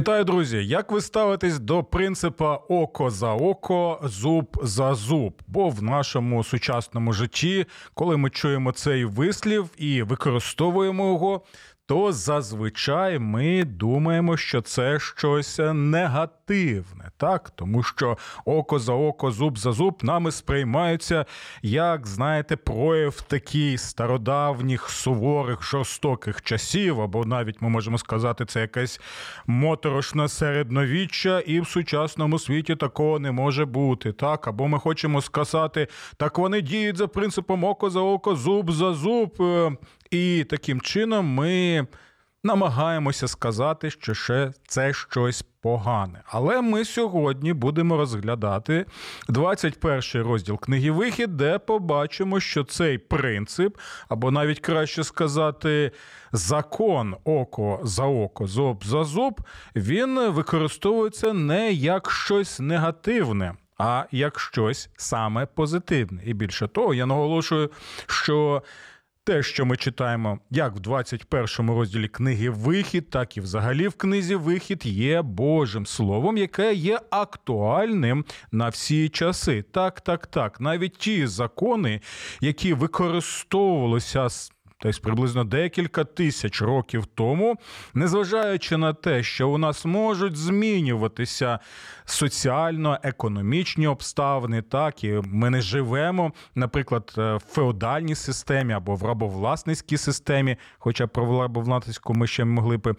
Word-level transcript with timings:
Вітаю, 0.00 0.24
друзі! 0.24 0.66
Як 0.66 0.92
ви 0.92 1.00
ставитесь 1.00 1.58
до 1.58 1.84
принципа 1.84 2.56
око 2.56 3.10
за 3.10 3.32
око, 3.32 4.00
зуб 4.04 4.60
за 4.62 4.94
зуб? 4.94 5.42
Бо 5.46 5.68
в 5.68 5.82
нашому 5.82 6.44
сучасному 6.44 7.12
житті, 7.12 7.66
коли 7.94 8.16
ми 8.16 8.30
чуємо 8.30 8.72
цей 8.72 9.04
вислів 9.04 9.70
і 9.76 10.02
використовуємо 10.02 11.06
його, 11.08 11.42
то 11.86 12.12
зазвичай 12.12 13.18
ми 13.18 13.64
думаємо, 13.64 14.36
що 14.36 14.60
це 14.60 14.98
щось 15.00 15.60
негативне, 15.74 16.39
так 17.16 17.50
тому 17.50 17.82
що 17.82 18.18
око 18.44 18.78
за 18.78 18.92
око, 18.92 19.30
зуб 19.30 19.58
за 19.58 19.72
зуб 19.72 19.98
нами 20.02 20.32
сприймаються 20.32 21.26
як, 21.62 22.06
знаєте, 22.06 22.56
прояв 22.56 23.20
такий 23.20 23.78
стародавніх 23.78 24.90
суворих 24.90 25.62
жорстоких 25.62 26.42
часів, 26.42 27.00
або 27.00 27.24
навіть 27.24 27.62
ми 27.62 27.68
можемо 27.68 27.98
сказати, 27.98 28.44
це 28.44 28.60
якесь 28.60 29.00
моторошне 29.46 30.28
середновіччя, 30.28 31.40
і 31.40 31.60
в 31.60 31.66
сучасному 31.66 32.38
світі 32.38 32.76
такого 32.76 33.18
не 33.18 33.32
може 33.32 33.64
бути. 33.64 34.12
Так, 34.12 34.48
або 34.48 34.68
ми 34.68 34.78
хочемо 34.78 35.22
сказати, 35.22 35.88
так 36.16 36.38
вони 36.38 36.60
діють 36.60 36.96
за 36.96 37.08
принципом 37.08 37.64
око 37.64 37.90
за 37.90 38.00
око, 38.00 38.36
зуб 38.36 38.70
за 38.70 38.92
зуб. 38.92 39.42
Е, 39.42 39.76
і 40.10 40.44
таким 40.44 40.80
чином 40.80 41.26
ми 41.26 41.86
намагаємося 42.44 43.28
сказати, 43.28 43.90
що 43.90 44.14
ще 44.14 44.52
це 44.66 44.92
щось 44.92 45.44
погане. 45.60 46.22
Але 46.26 46.62
ми 46.62 46.84
сьогодні 46.84 47.52
будемо 47.52 47.96
розглядати 47.96 48.86
21 49.28 50.02
розділ 50.14 50.58
книги 50.58 50.90
Вихід, 50.90 51.36
де 51.36 51.58
побачимо, 51.58 52.40
що 52.40 52.64
цей 52.64 52.98
принцип, 52.98 53.76
або 54.08 54.30
навіть 54.30 54.60
краще 54.60 55.04
сказати, 55.04 55.92
закон 56.32 57.16
око 57.24 57.80
за 57.82 58.04
око, 58.04 58.46
зуб 58.46 58.84
за 58.84 59.04
зуб, 59.04 59.40
він 59.76 60.30
використовується 60.30 61.32
не 61.32 61.72
як 61.72 62.10
щось 62.10 62.60
негативне. 62.60 63.54
А 63.82 64.04
як 64.10 64.40
щось 64.40 64.90
саме 64.96 65.46
позитивне. 65.46 66.22
І 66.24 66.34
більше 66.34 66.68
того, 66.68 66.94
я 66.94 67.06
наголошую, 67.06 67.70
що 68.06 68.62
те, 69.24 69.42
що 69.42 69.66
ми 69.66 69.76
читаємо 69.76 70.38
як 70.50 70.76
в 70.76 70.80
21 70.80 71.70
розділі 71.70 72.08
книги 72.08 72.50
Вихід, 72.50 73.10
так 73.10 73.36
і 73.36 73.40
взагалі 73.40 73.88
в 73.88 73.94
книзі 73.94 74.34
Вихід 74.34 74.86
є 74.86 75.22
Божим 75.22 75.86
Словом, 75.86 76.36
яке 76.36 76.74
є 76.74 77.00
актуальним 77.10 78.24
на 78.52 78.68
всі 78.68 79.08
часи. 79.08 79.62
Так, 79.62 80.00
так, 80.00 80.26
так. 80.26 80.60
Навіть 80.60 80.96
ті 80.96 81.26
закони, 81.26 82.00
які 82.40 82.74
використовувалися 82.74 84.28
Тобто 84.82 85.00
приблизно 85.02 85.44
декілька 85.44 86.04
тисяч 86.04 86.62
років 86.62 87.06
тому, 87.06 87.56
незважаючи 87.94 88.76
на 88.76 88.92
те, 88.92 89.22
що 89.22 89.48
у 89.48 89.58
нас 89.58 89.84
можуть 89.84 90.36
змінюватися 90.36 91.58
соціально-економічні 92.04 93.86
обставини, 93.86 94.62
так 94.62 95.04
і 95.04 95.20
ми 95.24 95.50
не 95.50 95.60
живемо, 95.60 96.32
наприклад, 96.54 97.12
в 97.16 97.40
феодальній 97.48 98.14
системі 98.14 98.72
або 98.72 98.94
в 98.94 99.04
рабовласницькій 99.04 99.96
системі, 99.96 100.56
хоча 100.78 101.06
про 101.06 101.42
рабовласницьку 101.42 102.14
ми 102.14 102.26
ще 102.26 102.44
могли 102.44 102.76
б 102.76 102.94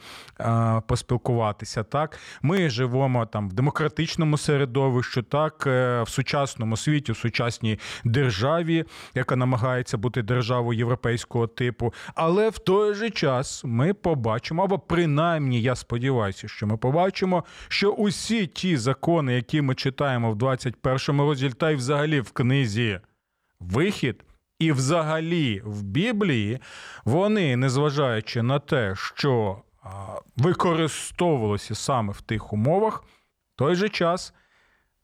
поспілкуватися. 0.88 1.84
Так, 1.84 2.20
ми 2.42 2.70
живемо 2.70 3.26
там 3.26 3.50
в 3.50 3.54
демократичному 3.54 4.38
середовищі, 4.38 5.22
так, 5.22 5.64
е, 5.68 6.04
в 6.04 6.10
сучасному 6.10 6.78
світі, 6.78 7.12
в 7.12 7.18
сучасній 7.18 7.80
державі, 8.04 8.86
яка 9.16 9.36
намагається 9.36 9.98
бути 9.98 10.22
державою 10.22 10.80
європейського 10.80 11.48
типу 11.48 11.71
типу. 11.72 11.94
Але 12.16 12.50
в 12.50 12.58
той 12.58 12.94
же 12.94 13.10
час 13.10 13.62
ми 13.66 13.94
побачимо, 13.94 14.64
або 14.64 14.80
принаймні 14.80 15.62
я 15.62 15.76
сподіваюся, 15.76 16.48
що 16.48 16.68
ми 16.68 16.78
побачимо, 16.78 17.44
що 17.68 17.92
усі 17.92 18.48
ті 18.48 18.78
закони, 18.78 19.34
які 19.34 19.62
ми 19.62 19.76
читаємо 19.76 20.32
в 20.32 20.36
21 20.36 21.22
розділі, 21.22 21.54
та 21.54 21.72
й 21.72 21.76
взагалі 21.76 22.20
в 22.20 22.32
книзі 22.32 23.00
Вихід. 23.60 24.24
І, 24.60 24.72
взагалі, 24.72 25.62
в 25.66 25.84
Біблії 25.84 26.60
вони, 27.06 27.56
незважаючи 27.56 28.42
на 28.42 28.60
те, 28.60 28.96
що 28.96 29.62
використовувалося 30.38 31.76
саме 31.76 32.14
в 32.14 32.22
тих 32.22 32.54
умовах, 32.54 33.04
в 33.04 33.58
той 33.58 33.76
же 33.76 33.90
час 33.90 34.34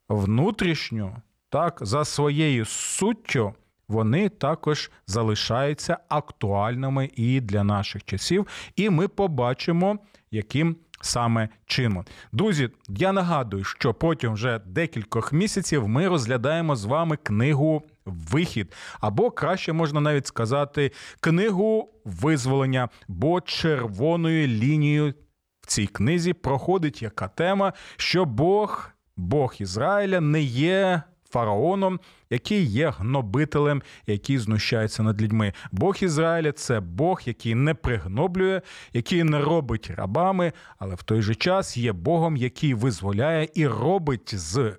внутрішньо, 0.09 1.21
так, 1.49 1.79
за 1.81 2.05
своєю 2.05 2.65
суттю 2.65 3.53
вони 3.89 4.29
також 4.29 4.91
залишаються 5.07 5.97
актуальними 6.09 7.09
і 7.15 7.41
для 7.41 7.63
наших 7.63 8.03
часів, 8.03 8.47
і 8.75 8.89
ми 8.89 9.07
побачимо, 9.07 9.99
яким. 10.31 10.75
Саме 11.01 11.49
чином. 11.65 12.05
Друзі, 12.31 12.69
я 12.87 13.11
нагадую, 13.11 13.63
що 13.63 13.93
потім 13.93 14.33
вже 14.33 14.59
декількох 14.65 15.33
місяців 15.33 15.87
ми 15.87 16.07
розглядаємо 16.07 16.75
з 16.75 16.85
вами 16.85 17.17
книгу 17.17 17.83
Вихід, 18.05 18.73
або 18.99 19.31
краще 19.31 19.73
можна 19.73 20.01
навіть 20.01 20.27
сказати, 20.27 20.91
книгу 21.19 21.89
визволення, 22.05 22.89
бо 23.07 23.41
червоною 23.41 24.47
лінією 24.47 25.13
в 25.61 25.67
цій 25.67 25.87
книзі 25.87 26.33
проходить 26.33 27.01
яка 27.01 27.27
тема, 27.27 27.73
що 27.97 28.25
Бог, 28.25 28.89
Бог 29.17 29.55
Ізраїля, 29.59 30.21
не 30.21 30.41
є 30.41 31.01
фараоном, 31.29 31.99
який 32.29 32.63
є 32.63 32.89
гнобителем, 32.89 33.81
який 34.07 34.37
знущається 34.37 35.03
над 35.03 35.21
людьми. 35.21 35.53
Бог 35.71 35.95
Ізраїля 36.01 36.51
це 36.51 36.79
Бог, 36.79 37.21
який 37.25 37.55
не 37.55 37.73
пригноблює, 37.73 38.61
який 38.93 39.23
не 39.23 39.39
робить 39.39 39.91
рабами, 39.95 40.53
але 40.77 40.95
в 40.95 41.03
той 41.03 41.21
же 41.21 41.35
час 41.35 41.77
є 41.77 41.93
Богом, 41.93 42.37
який 42.37 42.73
визволяє 42.73 43.49
і 43.53 43.67
робить 43.67 44.35
з 44.35 44.77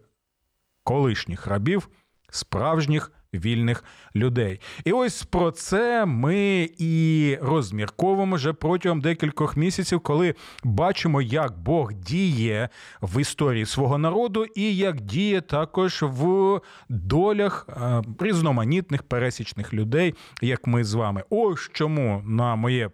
колишніх 0.84 1.46
рабів 1.46 1.88
справжніх 2.30 3.12
вільних 3.34 3.84
людей. 4.16 4.60
І 4.84 4.92
ось 4.92 5.22
про 5.22 5.50
це 5.50 6.06
ми 6.06 6.70
і 6.78 7.36
розмірковуємо 7.42 8.36
вже 8.36 8.52
протягом 8.52 9.00
декількох 9.00 9.56
місяців, 9.56 10.00
коли 10.00 10.34
бачимо, 10.64 11.22
як 11.22 11.58
Бог 11.58 11.92
діє 11.92 12.68
в 13.02 13.20
історії 13.20 13.66
свого 13.66 13.98
народу, 13.98 14.46
і 14.56 14.76
як 14.76 15.00
діє 15.00 15.40
також 15.40 16.02
в 16.02 16.60
долях 16.88 17.68
е, 17.68 18.02
різноманітних 18.20 19.02
пересічних 19.02 19.74
людей, 19.74 20.14
як 20.42 20.66
ми 20.66 20.84
з 20.84 20.94
вами. 20.94 21.24
Ось 21.30 21.70
чому 21.72 22.22
на 22.26 22.56
моє. 22.56 22.90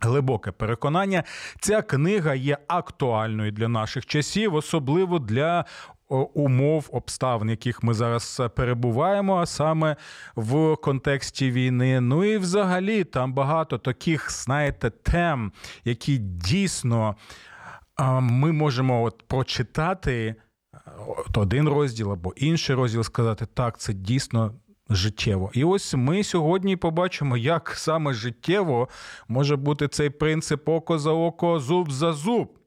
Глибоке 0.00 0.52
переконання, 0.52 1.24
ця 1.60 1.82
книга 1.82 2.34
є 2.34 2.58
актуальною 2.68 3.52
для 3.52 3.68
наших 3.68 4.06
часів, 4.06 4.54
особливо 4.54 5.18
для 5.18 5.64
умов 6.08 6.88
обставин, 6.92 7.50
яких 7.50 7.82
ми 7.82 7.94
зараз 7.94 8.42
перебуваємо, 8.56 9.36
а 9.36 9.46
саме 9.46 9.96
в 10.36 10.76
контексті 10.76 11.50
війни. 11.50 12.00
Ну 12.00 12.24
і 12.24 12.38
взагалі 12.38 13.04
там 13.04 13.32
багато 13.32 13.78
таких, 13.78 14.32
знаєте, 14.32 14.90
тем, 14.90 15.52
які 15.84 16.18
дійсно 16.18 17.16
ми 18.20 18.52
можемо 18.52 19.02
от 19.02 19.22
прочитати 19.26 20.34
от 21.06 21.38
один 21.38 21.68
розділ 21.68 22.12
або 22.12 22.32
інший 22.36 22.76
розділ, 22.76 23.02
сказати, 23.02 23.46
так, 23.54 23.78
це 23.78 23.92
дійсно. 23.92 24.54
Життєво. 24.90 25.50
І 25.54 25.64
ось 25.64 25.94
ми 25.94 26.24
сьогодні 26.24 26.76
побачимо, 26.76 27.36
як 27.36 27.72
саме 27.76 28.14
життєво 28.14 28.88
може 29.28 29.56
бути 29.56 29.88
цей 29.88 30.10
принцип 30.10 30.68
око 30.68 30.98
за 30.98 31.10
око, 31.10 31.60
зуб 31.60 31.90
за 31.90 32.12
зуб. 32.12 32.58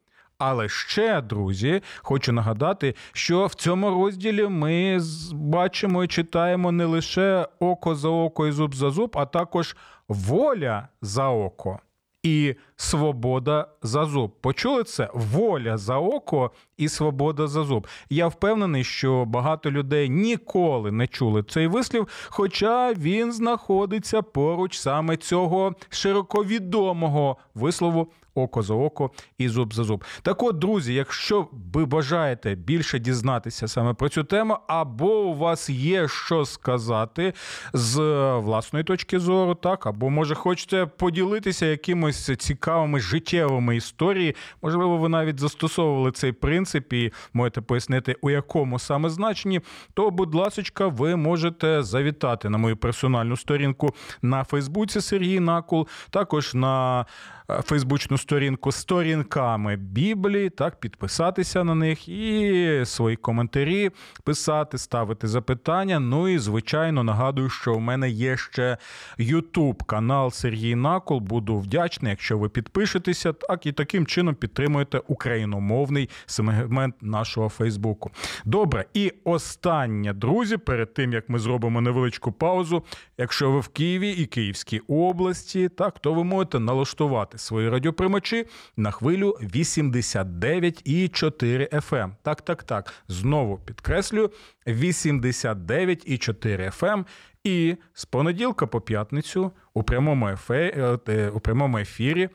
Але 0.43 0.69
ще, 0.69 1.21
друзі, 1.21 1.81
хочу 1.97 2.31
нагадати, 2.31 2.95
що 3.13 3.45
в 3.45 3.53
цьому 3.53 3.89
розділі 3.89 4.47
ми 4.47 4.99
бачимо 5.33 6.03
і 6.03 6.07
читаємо 6.07 6.71
не 6.71 6.85
лише 6.85 7.47
око 7.59 7.95
за 7.95 8.09
око 8.09 8.47
і 8.47 8.51
зуб 8.51 8.75
за 8.75 8.89
зуб, 8.89 9.11
а 9.17 9.25
також 9.25 9.75
воля 10.07 10.88
за 11.01 11.29
око. 11.29 11.79
І 12.23 12.55
свобода 12.75 13.67
за 13.81 14.05
зуб. 14.05 14.31
Почули 14.41 14.83
це? 14.83 15.09
Воля 15.13 15.77
за 15.77 15.97
око 15.97 16.51
і 16.77 16.89
свобода 16.89 17.47
за 17.47 17.63
зуб. 17.63 17.88
Я 18.09 18.27
впевнений, 18.27 18.83
що 18.83 19.25
багато 19.25 19.71
людей 19.71 20.09
ніколи 20.09 20.91
не 20.91 21.07
чули 21.07 21.43
цей 21.43 21.67
вислів, 21.67 22.07
хоча 22.29 22.93
він 22.93 23.31
знаходиться 23.31 24.21
поруч 24.21 24.77
саме 24.77 25.17
цього 25.17 25.73
широковідомого 25.89 27.38
вислову 27.55 28.07
око 28.36 28.62
за 28.62 28.74
око 28.74 29.12
і 29.38 29.50
зуб 29.50 29.74
за 29.74 29.83
зуб. 29.83 30.04
Так 30.22 30.44
от, 30.44 30.60
друзі, 30.60 30.94
якщо 30.94 31.48
ви 31.74 31.86
бажаєте 31.86 32.56
більше 32.56 33.00
дізнатися 33.00 33.68
саме 33.68 33.94
про 33.94 34.10
цю 34.10 34.24
тему, 34.24 34.57
або 34.68 35.22
у 35.22 35.33
вас 35.33 35.69
є 35.69 36.07
що 36.07 36.45
сказати 36.45 37.33
з 37.74 38.00
власної 38.38 38.86
точки 38.86 39.19
зору, 39.19 39.56
так, 39.56 39.86
або 39.86 40.10
може 40.10 40.36
хочете 40.36 40.86
поділитися 40.86 41.66
якимось 41.66 42.31
цікавими 42.38 43.00
життєвими 43.00 43.75
історіями, 43.75 44.34
можливо, 44.62 44.98
ви 44.98 45.10
навіть 45.10 45.39
застосовували 45.39 46.12
цей 46.12 46.31
принцип 46.31 46.94
і 46.94 47.13
можете 47.34 47.62
пояснити, 47.62 48.16
у 48.22 48.30
якому 48.30 48.80
саме 48.80 49.10
значенні, 49.10 49.62
то, 49.94 50.12
будь 50.12 50.36
ласка, 50.36 50.88
ви 50.88 51.16
можете 51.16 51.84
завітати 51.84 52.50
на 52.50 52.57
мою 52.57 52.77
персональну 52.77 53.38
сторінку 53.38 53.95
на 54.22 54.44
Фейсбуці 54.44 55.01
Сергій 55.01 55.39
Накул, 55.39 55.88
також 56.12 56.54
на 56.54 57.06
Е, 57.40 57.40
фейсбучну 57.65 58.18
сторінку 58.18 58.71
сторінками 58.71 59.75
Біблії, 59.75 60.50
так, 60.50 60.80
підписатися 60.80 61.63
на 61.63 61.75
них 61.75 62.09
і 62.09 62.81
свої 62.86 63.15
коментарі 63.15 63.92
писати, 64.24 64.77
ставити 64.77 65.27
запитання. 65.27 66.00
Ну 66.00 66.27
і, 66.27 66.38
звичайно, 66.38 67.03
нагадую, 67.03 67.50
що 67.50 67.74
у 67.74 67.80
мене 67.80 68.09
є 68.09 68.38
ще 68.38 68.77
Ютуб 69.18 69.83
канал 69.83 70.31
Сергій 70.31 70.75
Накол. 70.75 71.19
Буду 71.19 71.57
вдячний, 71.57 72.09
якщо 72.09 72.38
ви 72.38 72.50
підпишетеся, 72.50 73.33
так 73.33 73.65
і 73.65 73.71
таким 73.71 74.06
чином 74.06 74.36
підтримуєте 74.36 75.01
україномовний 75.07 76.09
сегмент 76.25 76.95
нашого 77.01 77.50
Фейсбуку. 77.50 78.12
Добре, 78.45 78.86
і 78.94 79.13
останнє, 79.24 80.13
друзі, 80.13 80.57
перед 80.57 80.94
тим 80.94 81.13
як 81.13 81.30
ми 81.30 81.39
зробимо 81.39 81.81
невеличку 81.81 82.31
паузу. 82.31 82.83
Якщо 83.18 83.51
ви 83.51 83.59
в 83.59 83.68
Києві 83.68 84.09
і 84.09 84.25
Київській 84.25 84.80
області, 84.80 85.69
так 85.69 86.00
то 86.00 86.13
ви 86.13 86.24
можете 86.24 86.59
налаштувати 86.59 87.38
свої 87.41 87.69
радіоприймачі 87.69 88.45
на 88.77 88.91
хвилю 88.91 89.38
89,4 89.41 91.89
FM. 91.89 92.11
Так, 92.21 92.41
так, 92.41 92.63
так. 92.63 92.93
Знову 93.07 93.57
підкреслюю 93.57 94.31
89,4 94.67 96.79
FM. 96.79 97.05
І 97.43 97.75
з 97.93 98.05
понеділка 98.05 98.67
по 98.67 98.81
п'ятницю 98.81 99.51
у 99.73 99.83
прямому 99.83 100.29
ефірі, 100.29 100.73
е, 101.07 101.29
у 101.29 101.39
прямому 101.39 101.77
ефірі 101.77 102.29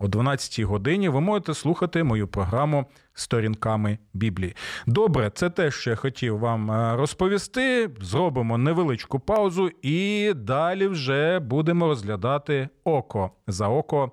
о 0.00 0.08
12 0.08 0.64
годині 0.64 1.08
ви 1.08 1.20
можете 1.20 1.54
слухати 1.54 2.04
мою 2.04 2.28
програму 2.28 2.84
сторінками 3.14 3.98
Біблії. 4.14 4.56
Добре, 4.86 5.30
це 5.34 5.50
те, 5.50 5.70
що 5.70 5.90
я 5.90 5.96
хотів 5.96 6.38
вам 6.38 6.70
е, 6.70 6.96
розповісти. 6.96 7.90
Зробимо 8.00 8.58
невеличку 8.58 9.20
паузу, 9.20 9.70
і 9.82 10.32
далі 10.36 10.86
вже 10.86 11.38
будемо 11.38 11.86
розглядати 11.86 12.68
око 12.84 13.30
за 13.46 13.68
око 13.68 14.12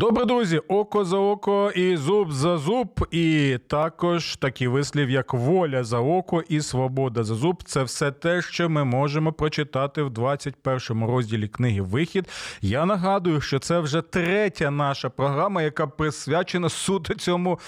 Добре, 0.00 0.24
друзі, 0.24 0.58
око 0.58 1.04
за 1.04 1.16
око 1.18 1.70
і 1.70 1.96
зуб 1.96 2.32
за 2.32 2.58
зуб, 2.58 3.06
і 3.10 3.58
також 3.66 4.36
такі 4.36 4.68
вислів, 4.68 5.10
як 5.10 5.34
воля 5.34 5.84
за 5.84 5.98
око 5.98 6.42
і 6.48 6.60
свобода 6.60 7.24
за 7.24 7.34
зуб. 7.34 7.62
Це 7.64 7.82
все 7.82 8.10
те, 8.10 8.42
що 8.42 8.68
ми 8.68 8.84
можемо 8.84 9.32
прочитати 9.32 10.02
в 10.02 10.10
21 10.10 11.04
розділі 11.04 11.48
книги 11.48 11.80
Вихід. 11.80 12.28
Я 12.60 12.86
нагадую, 12.86 13.40
що 13.40 13.58
це 13.58 13.78
вже 13.78 14.02
третя 14.02 14.70
наша 14.70 15.10
програма, 15.10 15.62
яка 15.62 15.86
присвячена 15.86 16.68
суто 16.68 17.14
цьому 17.14 17.58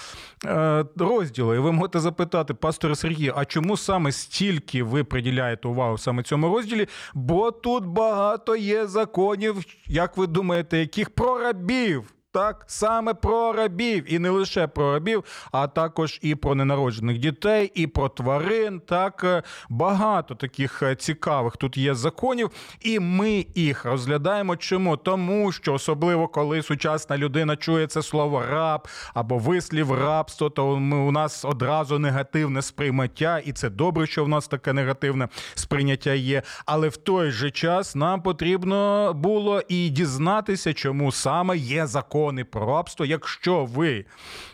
е, 0.45 0.85
розділу. 0.97 1.55
І 1.55 1.59
ви 1.59 1.71
можете 1.71 1.99
запитати, 1.99 2.53
пастора 2.53 2.95
Сергія, 2.95 3.33
а 3.35 3.45
чому 3.45 3.77
саме 3.77 4.11
стільки 4.11 4.83
ви 4.83 5.03
приділяєте 5.03 5.67
увагу 5.67 5.97
саме 5.97 6.23
цьому 6.23 6.55
розділі? 6.55 6.87
Бо 7.13 7.51
тут 7.51 7.85
багато 7.85 8.55
є 8.55 8.87
законів, 8.87 9.55
як 9.87 10.17
ви 10.17 10.27
думаєте, 10.27 10.77
яких 10.77 11.09
прорабів. 11.09 12.13
Так, 12.33 12.63
саме 12.67 13.13
про 13.13 13.53
рабів, 13.53 14.13
і 14.13 14.19
не 14.19 14.29
лише 14.29 14.67
про 14.67 14.93
рабів, 14.93 15.23
а 15.51 15.67
також 15.67 16.19
і 16.21 16.35
про 16.35 16.55
ненароджених 16.55 17.17
дітей, 17.17 17.71
і 17.75 17.87
про 17.87 18.09
тварин. 18.09 18.79
Так 18.79 19.23
е, 19.23 19.43
багато 19.69 20.35
таких 20.35 20.83
е, 20.83 20.95
цікавих 20.95 21.57
тут 21.57 21.77
є 21.77 21.95
законів, 21.95 22.51
і 22.81 22.99
ми 22.99 23.45
їх 23.55 23.85
розглядаємо. 23.85 24.55
Чому? 24.55 24.97
Тому 24.97 25.51
що 25.51 25.73
особливо 25.73 26.27
коли 26.27 26.61
сучасна 26.61 27.17
людина 27.17 27.55
чує 27.55 27.87
це 27.87 28.01
слово 28.01 28.43
раб 28.49 28.87
або 29.13 29.37
вислів 29.37 29.93
рабство, 29.93 30.49
то 30.49 30.77
ми 30.77 30.97
у 30.97 31.11
нас 31.11 31.45
одразу 31.45 31.99
негативне 31.99 32.61
сприйняття, 32.61 33.39
і 33.39 33.51
це 33.51 33.69
добре, 33.69 34.07
що 34.07 34.23
в 34.23 34.27
нас 34.27 34.47
таке 34.47 34.73
негативне 34.73 35.27
сприйняття 35.55 36.13
є. 36.13 36.41
Але 36.65 36.89
в 36.89 36.97
той 36.97 37.31
же 37.31 37.51
час 37.51 37.95
нам 37.95 38.21
потрібно 38.21 39.11
було 39.13 39.61
і 39.67 39.89
дізнатися, 39.89 40.73
чому 40.73 41.11
саме 41.11 41.57
є 41.57 41.87
закон 41.87 42.22
закони 42.23 42.43
про 42.43 42.65
рабство. 42.65 43.05
Якщо 43.05 43.65
ви 43.65 44.05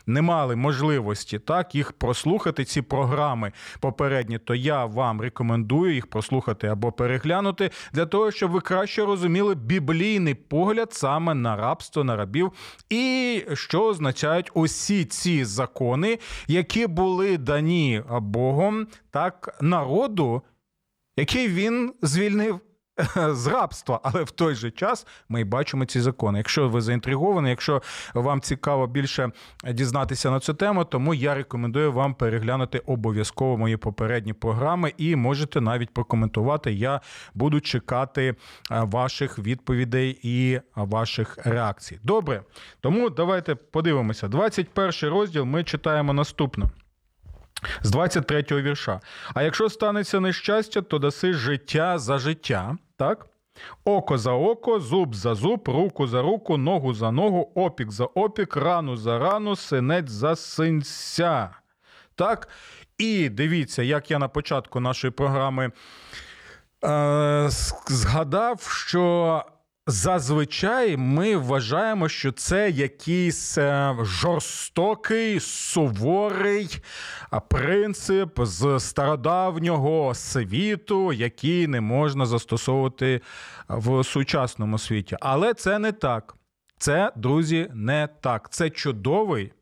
не 0.07 0.21
мали 0.21 0.55
можливості 0.55 1.39
так 1.39 1.75
їх 1.75 1.91
прослухати, 1.91 2.65
ці 2.65 2.81
програми 2.81 3.51
попередні, 3.79 4.39
то 4.39 4.55
я 4.55 4.85
вам 4.85 5.21
рекомендую 5.21 5.93
їх 5.93 6.07
прослухати 6.07 6.67
або 6.67 6.91
переглянути 6.91 7.71
для 7.93 8.05
того, 8.05 8.31
щоб 8.31 8.51
ви 8.51 8.61
краще 8.61 9.05
розуміли 9.05 9.55
біблійний 9.55 10.33
погляд 10.33 10.93
саме 10.93 11.33
на 11.33 11.55
рабство, 11.55 12.03
на 12.03 12.15
рабів, 12.15 12.51
і 12.89 13.43
що 13.53 13.85
означають 13.85 14.51
усі 14.53 15.05
ці 15.05 15.45
закони, 15.45 16.19
які 16.47 16.87
були 16.87 17.37
дані 17.37 18.03
Богом 18.21 18.87
так 19.11 19.57
народу, 19.61 20.41
який 21.17 21.47
він 21.47 21.93
звільнив 22.01 22.59
з 23.15 23.47
рабства, 23.47 23.99
але 24.03 24.23
в 24.23 24.31
той 24.31 24.55
же 24.55 24.71
час 24.71 25.07
ми 25.29 25.43
бачимо 25.43 25.85
ці 25.85 26.01
закони. 26.01 26.37
Якщо 26.37 26.69
ви 26.69 26.81
заінтриговані, 26.81 27.49
якщо 27.49 27.81
вам 28.13 28.41
цікаво 28.41 28.87
більше 28.87 29.31
дізнатися 29.73 30.31
на 30.31 30.39
цю 30.39 30.53
тему, 30.53 30.85
тому 30.85 31.13
я 31.13 31.35
рекомендую 31.35 31.91
вам 31.91 32.13
переглянути 32.13 32.79
обов'язково 32.79 33.57
мої 33.57 33.77
попередні 33.77 34.33
програми 34.33 34.93
і 34.97 35.15
можете 35.15 35.61
навіть 35.61 35.93
прокоментувати. 35.93 36.73
Я 36.73 37.01
буду 37.33 37.61
чекати 37.61 38.27
е, 38.27 38.35
ваших 38.69 39.39
відповідей 39.39 40.19
і 40.23 40.59
ваших 40.75 41.37
реакцій. 41.45 41.99
Добре, 42.03 42.43
тому 42.81 43.09
давайте 43.09 43.55
подивимося. 43.55 44.27
21 44.27 44.91
розділ 45.09 45.45
ми 45.45 45.63
читаємо 45.63 46.13
наступне. 46.13 46.65
З 47.81 47.95
23-го 47.95 48.61
вірша. 48.61 48.99
А 49.33 49.43
якщо 49.43 49.69
станеться 49.69 50.19
нещастя, 50.19 50.81
то 50.81 50.99
даси 50.99 51.33
життя 51.33 51.99
за 51.99 52.17
життя, 52.17 52.77
так? 52.99 53.27
Око 53.85 54.17
за 54.17 54.31
око, 54.31 54.79
зуб 54.79 55.15
за 55.15 55.35
зуб, 55.35 55.69
руку 55.69 56.07
за 56.07 56.21
руку, 56.21 56.57
ногу 56.57 56.93
за 56.93 57.11
ногу, 57.11 57.51
опік 57.55 57.91
за 57.91 58.05
опік, 58.05 58.55
рану 58.55 58.97
за 58.97 59.19
рану, 59.19 59.55
синець 59.55 60.09
за 60.09 60.35
синця. 60.35 61.49
Так? 62.15 62.47
І 62.97 63.29
дивіться, 63.29 63.83
як 63.83 64.11
я 64.11 64.19
на 64.19 64.27
початку 64.27 64.79
нашої 64.79 65.11
програми 65.11 65.71
е, 66.85 67.47
згадав, 67.87 68.61
що 68.61 69.43
Зазвичай 69.91 70.97
ми 70.97 71.37
вважаємо, 71.37 72.09
що 72.09 72.31
це 72.31 72.69
якийсь 72.69 73.57
е, 73.57 73.95
жорстокий 74.01 75.39
суворий 75.39 76.81
принцип 77.47 78.39
з 78.41 78.79
стародавнього 78.79 80.15
світу, 80.15 81.13
який 81.13 81.67
не 81.67 81.81
можна 81.81 82.25
застосовувати 82.25 83.21
в 83.69 84.03
сучасному 84.03 84.77
світі. 84.77 85.17
Але 85.21 85.53
це 85.53 85.79
не 85.79 85.91
так. 85.91 86.35
Це, 86.77 87.11
друзі, 87.15 87.71
не 87.73 88.09
так. 88.21 88.49
Це 88.49 88.69
чудовий, 88.69 89.53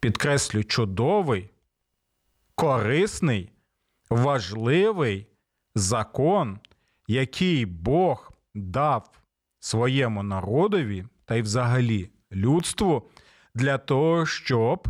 підкреслю, 0.00 0.64
чудовий, 0.64 1.50
корисний, 2.54 3.50
важливий 4.10 5.26
закон, 5.74 6.58
який 7.08 7.66
Бог 7.66 8.31
дав 8.54 9.10
своєму 9.60 10.22
народові 10.22 11.04
та 11.24 11.34
й 11.34 11.42
взагалі 11.42 12.10
людству 12.32 13.08
для 13.54 13.78
того, 13.78 14.26
щоб 14.26 14.88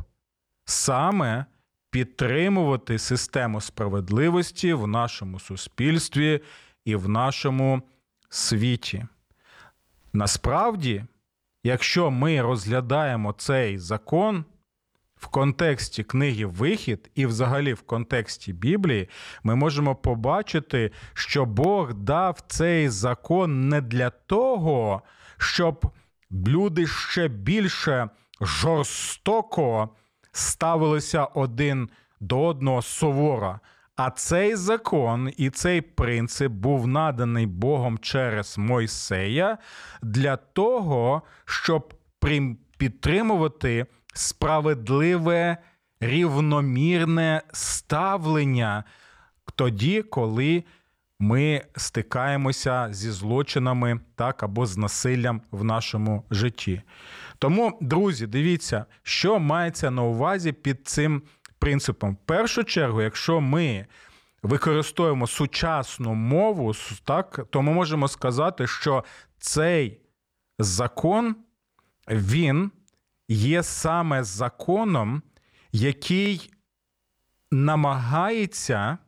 саме 0.64 1.46
підтримувати 1.90 2.98
систему 2.98 3.60
справедливості 3.60 4.72
в 4.72 4.86
нашому 4.86 5.40
суспільстві 5.40 6.40
і 6.84 6.96
в 6.96 7.08
нашому 7.08 7.82
світі. 8.28 9.06
Насправді, 10.12 11.04
якщо 11.62 12.10
ми 12.10 12.42
розглядаємо 12.42 13.32
цей 13.32 13.78
закон 13.78 14.44
в 15.22 15.26
контексті 15.26 16.02
книги 16.02 16.46
Вихід 16.46 17.10
і 17.14 17.26
взагалі 17.26 17.72
в 17.72 17.82
контексті 17.82 18.52
Біблії 18.52 19.08
ми 19.42 19.54
можемо 19.54 19.94
побачити, 19.94 20.90
що 21.14 21.44
Бог 21.44 21.94
дав 21.94 22.40
цей 22.46 22.88
закон 22.88 23.68
не 23.68 23.80
для 23.80 24.10
того, 24.10 25.02
щоб 25.38 25.92
люди 26.46 26.86
ще 26.86 27.28
більше 27.28 28.08
жорстоко 28.40 29.88
ставилися 30.32 31.24
один 31.24 31.88
до 32.20 32.44
одного 32.46 32.82
суворо. 32.82 33.60
А 33.96 34.10
цей 34.10 34.56
закон 34.56 35.32
і 35.36 35.50
цей 35.50 35.80
принцип 35.80 36.52
був 36.52 36.88
наданий 36.88 37.46
Богом 37.46 37.98
через 37.98 38.58
Мойсея 38.58 39.58
для 40.02 40.36
того, 40.36 41.22
щоб 41.44 41.94
підтримувати 42.78 43.86
справедливе 44.12 45.56
рівномірне 46.00 47.42
ставлення 47.52 48.84
тоді, 49.54 50.02
коли 50.02 50.64
ми 51.18 51.62
стикаємося 51.76 52.88
зі 52.90 53.10
злочинами 53.10 54.00
так 54.14 54.42
або 54.42 54.66
з 54.66 54.76
насиллям 54.76 55.40
в 55.50 55.64
нашому 55.64 56.24
житті. 56.30 56.82
Тому, 57.38 57.78
друзі, 57.80 58.26
дивіться, 58.26 58.86
що 59.02 59.38
мається 59.38 59.90
на 59.90 60.02
увазі 60.02 60.52
під 60.52 60.88
цим 60.88 61.22
принципом. 61.58 62.14
В 62.14 62.26
першу 62.26 62.64
чергу, 62.64 63.02
якщо 63.02 63.40
ми 63.40 63.86
використовуємо 64.42 65.26
сучасну 65.26 66.14
мову, 66.14 66.72
так, 67.04 67.46
то 67.50 67.62
ми 67.62 67.72
можемо 67.72 68.08
сказати, 68.08 68.66
що 68.66 69.04
цей 69.38 70.00
закон 70.58 71.36
він 72.08 72.70
є 73.32 73.62
саме 73.62 74.24
законом, 74.24 75.22
який 75.72 76.50
намагається 77.50 78.98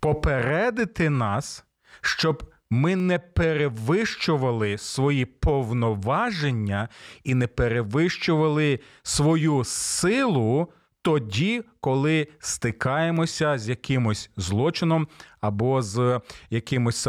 попередити 0.00 1.10
нас, 1.10 1.64
щоб 2.00 2.52
ми 2.70 2.96
не 2.96 3.18
перевищували 3.18 4.78
свої 4.78 5.24
повноваження 5.24 6.88
і 7.24 7.34
не 7.34 7.46
перевищували 7.46 8.80
свою 9.02 9.64
силу 9.64 10.72
тоді, 11.02 11.64
коли 11.80 12.28
стикаємося 12.38 13.58
з 13.58 13.68
якимось 13.68 14.30
злочином 14.36 15.08
або 15.40 15.82
з 15.82 16.20
якимось 16.50 17.08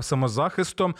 самозахистом, 0.00 0.94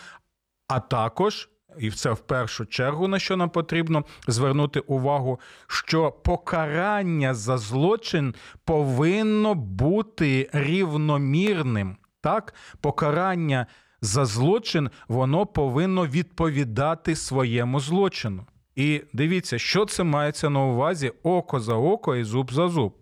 а 0.69 0.81
також. 0.81 1.49
І 1.79 1.91
це 1.91 2.13
в 2.13 2.19
першу 2.19 2.67
чергу 2.67 3.09
на 3.09 3.19
що 3.19 3.37
нам 3.37 3.51
потрібно 3.51 4.05
звернути 4.29 4.81
увагу, 4.81 5.41
що 5.67 6.11
покарання 6.13 7.35
за 7.35 7.59
злочин 7.59 8.35
повинно 8.65 9.55
бути 9.55 10.51
рівномірним. 10.53 11.97
Так, 12.21 12.55
покарання 12.81 13.67
за 14.01 14.25
злочин 14.25 14.91
воно 15.09 15.47
повинно 15.47 16.07
відповідати 16.07 17.17
своєму 17.17 17.81
злочину. 17.81 18.47
І 18.77 19.03
дивіться, 19.13 19.59
що 19.59 19.85
це 19.85 20.05
мається 20.05 20.51
на 20.51 20.61
увазі 20.61 21.13
око 21.23 21.61
за 21.61 21.75
око 21.75 22.17
і 22.17 22.25
зуб 22.25 22.53
за 22.53 22.69
зуб. 22.69 22.95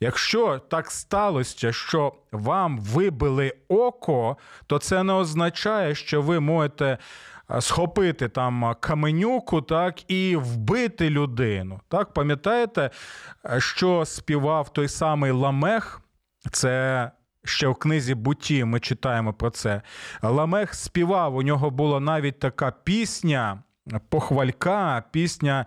Якщо 0.00 0.58
так 0.58 0.90
сталося, 0.90 1.72
що 1.72 2.12
вам 2.32 2.78
вибили 2.78 3.52
око, 3.68 4.36
то 4.66 4.78
це 4.78 5.02
не 5.02 5.12
означає, 5.12 5.94
що 5.94 6.22
ви 6.22 6.40
можете 6.40 6.98
схопити 7.60 8.28
там 8.28 8.74
каменюку, 8.80 9.62
так 9.62 10.10
і 10.10 10.36
вбити 10.36 11.10
людину. 11.10 11.80
Так, 11.88 12.12
пам'ятаєте, 12.12 12.90
що 13.58 14.04
співав 14.04 14.72
той 14.72 14.88
самий 14.88 15.30
Ламех? 15.30 16.00
Це 16.52 17.10
ще 17.44 17.68
в 17.68 17.74
книзі 17.74 18.14
Буті 18.14 18.64
ми 18.64 18.80
читаємо 18.80 19.32
про 19.32 19.50
це. 19.50 19.82
Ламех 20.22 20.74
співав, 20.74 21.36
у 21.36 21.42
нього 21.42 21.70
була 21.70 22.00
навіть 22.00 22.38
така 22.38 22.70
пісня, 22.84 23.62
похвалька, 24.08 25.02
пісня 25.10 25.66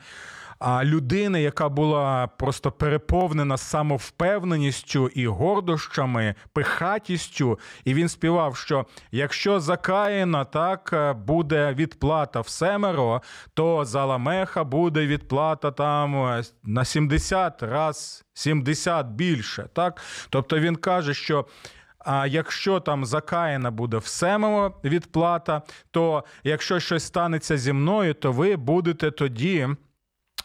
людини, 0.65 1.41
яка 1.41 1.69
була 1.69 2.27
просто 2.27 2.71
переповнена 2.71 3.57
самовпевненістю 3.57 5.07
і 5.07 5.27
гордощами, 5.27 6.35
пихатістю. 6.53 7.59
І 7.85 7.93
він 7.93 8.09
співав, 8.09 8.55
що 8.55 8.85
якщо 9.11 9.59
за 9.59 9.77
Каїна 9.77 10.45
так 10.45 11.15
буде 11.25 11.73
відплата 11.73 12.41
в 12.41 12.47
семеро, 12.47 13.21
то 13.53 13.85
за 13.85 14.05
Ламеха 14.05 14.63
буде 14.63 15.07
відплата 15.07 15.71
там 15.71 16.41
на 16.63 16.85
70 16.85 17.63
раз 17.63 18.23
70 18.33 19.07
більше. 19.07 19.69
Так? 19.73 20.01
Тобто 20.29 20.59
він 20.59 20.75
каже, 20.75 21.13
що. 21.13 21.45
А 22.07 22.27
якщо 22.27 22.79
там 22.79 23.05
за 23.05 23.21
Каїна 23.21 23.71
буде 23.71 23.97
всемемо 23.97 24.73
відплата, 24.83 25.61
то 25.91 26.23
якщо 26.43 26.79
щось 26.79 27.03
станеться 27.03 27.57
зі 27.57 27.73
мною, 27.73 28.13
то 28.13 28.31
ви 28.31 28.55
будете 28.55 29.11
тоді 29.11 29.67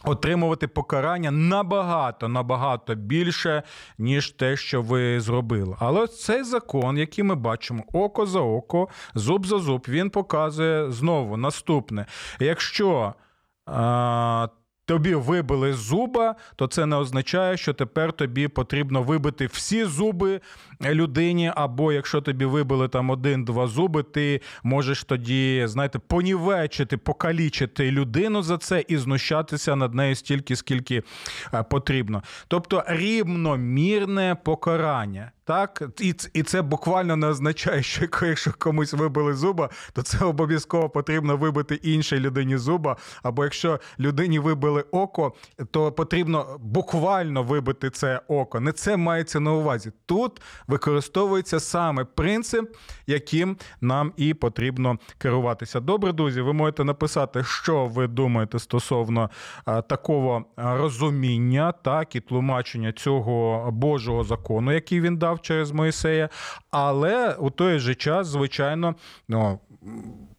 отримувати 0.03 0.67
покарання 0.67 1.31
набагато 1.31 2.27
набагато 2.27 2.95
більше, 2.95 3.63
ніж 3.97 4.31
те, 4.31 4.57
що 4.57 4.81
ви 4.81 5.19
зробили. 5.19 5.75
Але 5.79 6.07
цей 6.07 6.43
закон, 6.43 6.97
який 6.97 7.23
ми 7.23 7.35
бачимо, 7.35 7.83
око 7.93 8.25
за 8.25 8.39
око, 8.39 8.87
зуб 9.15 9.45
за 9.45 9.59
зуб, 9.59 9.85
він 9.87 10.09
показує 10.09 10.91
знову 10.91 11.37
наступне: 11.37 12.05
якщо. 12.39 13.13
А, 13.65 14.47
тобі 14.91 15.15
вибили 15.15 15.73
зуба, 15.73 16.35
то 16.55 16.67
це 16.67 16.85
не 16.85 16.95
означає, 16.95 17.57
що 17.57 17.73
тепер 17.73 18.13
тобі 18.13 18.47
потрібно 18.47 19.03
вибити 19.03 19.45
всі 19.45 19.85
зуби 19.85 20.41
людині. 20.81 21.51
Або 21.55 21.93
якщо 21.93 22.21
тобі 22.21 22.45
вибили 22.45 22.87
там 22.87 23.09
один-два 23.09 23.67
зуби, 23.67 24.03
ти 24.03 24.41
можеш 24.63 25.03
тоді, 25.03 25.63
знаєте, 25.67 25.99
понівечити, 25.99 26.97
покалічити 26.97 27.91
людину 27.91 28.43
за 28.43 28.57
це 28.57 28.83
і 28.87 28.97
знущатися 28.97 29.75
над 29.75 29.93
нею 29.93 30.15
стільки, 30.15 30.55
скільки 30.55 31.03
е, 31.53 31.63
потрібно. 31.63 32.23
Тобто 32.47 32.83
рівномірне 32.87 34.37
покарання. 34.43 35.31
Так, 35.51 35.83
і 35.99 36.15
і 36.33 36.43
це 36.43 36.61
буквально 36.61 37.15
не 37.15 37.27
означає, 37.27 37.83
що 37.83 38.05
якщо 38.21 38.51
комусь 38.59 38.93
вибили 38.93 39.33
зуба, 39.33 39.69
то 39.93 40.01
це 40.01 40.25
обов'язково 40.25 40.89
потрібно 40.89 41.37
вибити 41.37 41.75
іншій 41.75 42.19
людині 42.19 42.57
зуба. 42.57 42.97
Або 43.23 43.43
якщо 43.43 43.79
людині 43.99 44.39
вибили 44.39 44.81
око, 44.91 45.33
то 45.71 45.91
потрібно 45.91 46.57
буквально 46.59 47.43
вибити 47.43 47.89
це 47.89 48.21
око. 48.27 48.59
Не 48.59 48.71
це 48.71 48.97
мається 48.97 49.39
на 49.39 49.53
увазі. 49.53 49.91
Тут 50.05 50.41
використовується 50.67 51.59
саме 51.59 52.05
принцип, 52.05 52.75
яким 53.07 53.57
нам 53.81 54.13
і 54.17 54.33
потрібно 54.33 54.97
керуватися. 55.17 55.79
Добре, 55.79 56.11
друзі, 56.11 56.41
ви 56.41 56.53
можете 56.53 56.83
написати, 56.83 57.43
що 57.43 57.85
ви 57.85 58.07
думаєте 58.07 58.59
стосовно 58.59 59.29
такого 59.89 60.45
розуміння, 60.57 61.71
так 61.71 62.15
і 62.15 62.19
тлумачення 62.19 62.91
цього 62.91 63.67
Божого 63.71 64.23
закону, 64.23 64.71
який 64.73 65.01
він 65.01 65.17
дав 65.17 65.40
через 65.41 65.71
Моїсея, 65.71 66.29
але 66.71 67.33
у 67.33 67.49
той 67.49 67.79
же 67.79 67.95
час, 67.95 68.27
звичайно, 68.27 68.95
ну. 69.27 69.59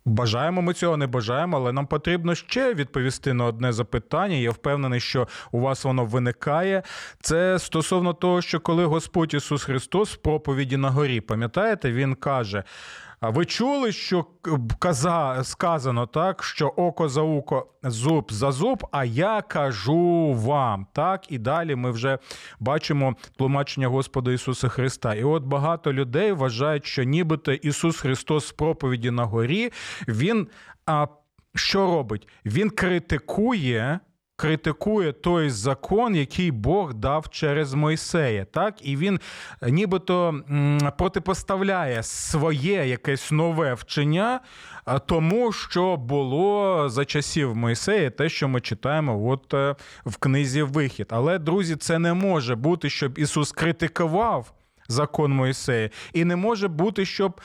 Бажаємо 0.04 0.62
ми 0.62 0.74
цього, 0.74 0.96
не 0.96 1.06
бажаємо, 1.06 1.56
але 1.56 1.72
нам 1.72 1.86
потрібно 1.86 2.34
ще 2.34 2.74
відповісти 2.74 3.32
на 3.32 3.44
одне 3.44 3.72
запитання. 3.72 4.36
Я 4.36 4.50
впевнений, 4.50 5.00
що 5.00 5.28
у 5.52 5.60
вас 5.60 5.84
воно 5.84 6.04
виникає. 6.04 6.82
Це 7.20 7.58
стосовно 7.58 8.12
того, 8.12 8.42
що 8.42 8.60
коли 8.60 8.84
Господь 8.84 9.34
Ісус 9.34 9.64
Христос 9.64 10.12
в 10.12 10.16
проповіді 10.16 10.76
на 10.76 10.90
горі, 10.90 11.20
пам'ятаєте, 11.20 11.92
Він 11.92 12.14
каже: 12.14 12.64
а 13.22 13.30
ви 13.30 13.44
чули, 13.44 13.92
що 13.92 14.26
каза, 14.78 15.44
сказано 15.44 16.06
так, 16.06 16.44
що 16.44 16.66
око 16.66 17.08
за 17.08 17.22
око, 17.22 17.66
зуб 17.82 18.32
за 18.32 18.52
зуб, 18.52 18.86
а 18.92 19.04
я 19.04 19.42
кажу 19.42 20.34
вам. 20.34 20.86
Так, 20.92 21.32
і 21.32 21.38
далі 21.38 21.74
ми 21.74 21.90
вже 21.90 22.18
бачимо 22.60 23.16
тлумачення 23.36 23.88
Господа 23.88 24.32
Ісуса 24.32 24.68
Христа. 24.68 25.14
І 25.14 25.24
от 25.24 25.42
багато 25.44 25.92
людей 25.92 26.32
вважають, 26.32 26.86
що 26.86 27.02
нібито 27.02 27.52
Ісус 27.52 28.00
Христос 28.00 28.52
в 28.52 28.56
проповіді 28.56 29.10
на 29.10 29.24
горі, 29.24 29.72
Він 30.08 30.48
а, 30.86 31.06
що 31.54 31.86
робить? 31.86 32.28
Він 32.44 32.70
критикує 32.70 34.00
критикує 34.42 35.12
той 35.12 35.50
закон, 35.50 36.16
який 36.16 36.50
Бог 36.50 36.94
дав 36.94 37.28
через 37.28 37.74
Мойсея. 37.74 38.44
Так? 38.44 38.86
І 38.86 38.96
він 38.96 39.20
е, 39.62 39.70
нібито 39.70 40.40
протипоставляє 40.98 42.02
своє 42.02 42.88
якесь 42.88 43.30
нове 43.30 43.74
вчення 43.74 44.40
е, 44.88 44.98
тому, 45.06 45.52
що 45.52 45.96
було 45.96 46.88
за 46.88 47.04
часів 47.04 47.56
Мойсея, 47.56 48.10
те, 48.10 48.28
що 48.28 48.48
ми 48.48 48.60
читаємо 48.60 49.28
от 49.28 49.54
е, 49.54 49.76
в 50.06 50.16
книзі 50.16 50.62
Вихід. 50.62 51.06
Але, 51.10 51.38
друзі, 51.38 51.76
це 51.76 51.98
не 51.98 52.14
може 52.14 52.54
бути, 52.54 52.90
щоб 52.90 53.18
Ісус 53.18 53.52
критикував 53.52 54.52
закон 54.92 55.32
Мойсея, 55.32 55.90
і 56.12 56.24
не 56.24 56.36
може 56.36 56.68
бути, 56.68 57.04
щоб 57.04 57.40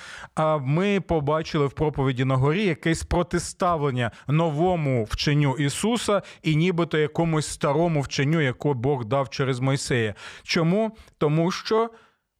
ми 0.62 1.02
побачили 1.02 1.66
в 1.66 1.72
проповіді 1.72 2.26
на 2.26 2.36
горі 2.36 2.66
якесь 2.66 3.04
протиставлення 3.04 4.12
новому 4.28 5.04
вченню 5.04 5.56
Ісуса 5.56 6.22
і 6.44 6.56
нібито 6.56 6.98
якомусь 6.98 7.48
старому 7.48 8.02
вченню, 8.02 8.42
яке 8.42 8.74
Бог 8.74 9.06
дав 9.06 9.30
через 9.30 9.60
Мойсея. 9.60 10.14
Чому? 10.44 10.98
Тому 11.18 11.52
що. 11.52 11.90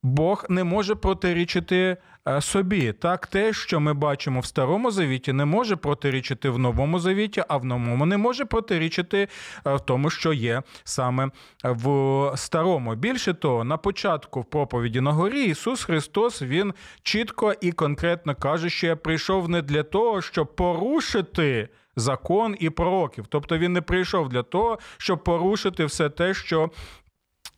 Бог 0.04 0.46
не 0.50 0.64
може 0.64 0.96
протирічити 0.96 1.98
собі. 2.42 2.94
Так, 2.94 3.28
те, 3.28 3.54
що 3.54 3.80
ми 3.80 3.94
бачимо 3.94 4.40
в 4.40 4.46
старому 4.46 4.92
завіті, 4.92 5.34
не 5.34 5.46
може 5.46 5.76
протирічити 5.76 6.50
в 6.50 6.60
новому 6.60 7.00
завіті, 7.00 7.44
а 7.48 7.58
в 7.58 7.66
новому 7.66 8.06
не 8.06 8.18
може 8.18 8.46
протирічити 8.46 9.28
е, 9.68 9.76
в 9.76 9.80
тому, 9.80 10.10
що 10.10 10.34
є 10.34 10.62
саме 10.84 11.30
в 11.64 12.32
старому. 12.36 12.96
Більше 12.96 13.34
того, 13.34 13.64
на 13.64 13.78
початку 13.78 14.42
в 14.42 14.46
проповіді 14.46 15.02
на 15.02 15.12
горі 15.12 15.44
Ісус 15.44 15.84
Христос 15.84 16.42
Він 16.42 16.74
чітко 17.04 17.54
і 17.62 17.72
конкретно 17.72 18.36
каже, 18.36 18.70
що 18.70 18.88
я 18.88 18.96
прийшов 18.96 19.50
не 19.50 19.62
для 19.62 19.84
того, 19.84 20.22
щоб 20.22 20.56
порушити. 20.56 21.70
Закон 22.00 22.56
і 22.60 22.70
пророків, 22.70 23.26
тобто 23.30 23.58
він 23.58 23.74
не 23.74 23.82
прийшов 23.82 24.30
для 24.30 24.44
того, 24.44 24.80
щоб 24.98 25.24
порушити 25.24 25.86
все 25.86 26.10
те, 26.10 26.34
що 26.34 26.70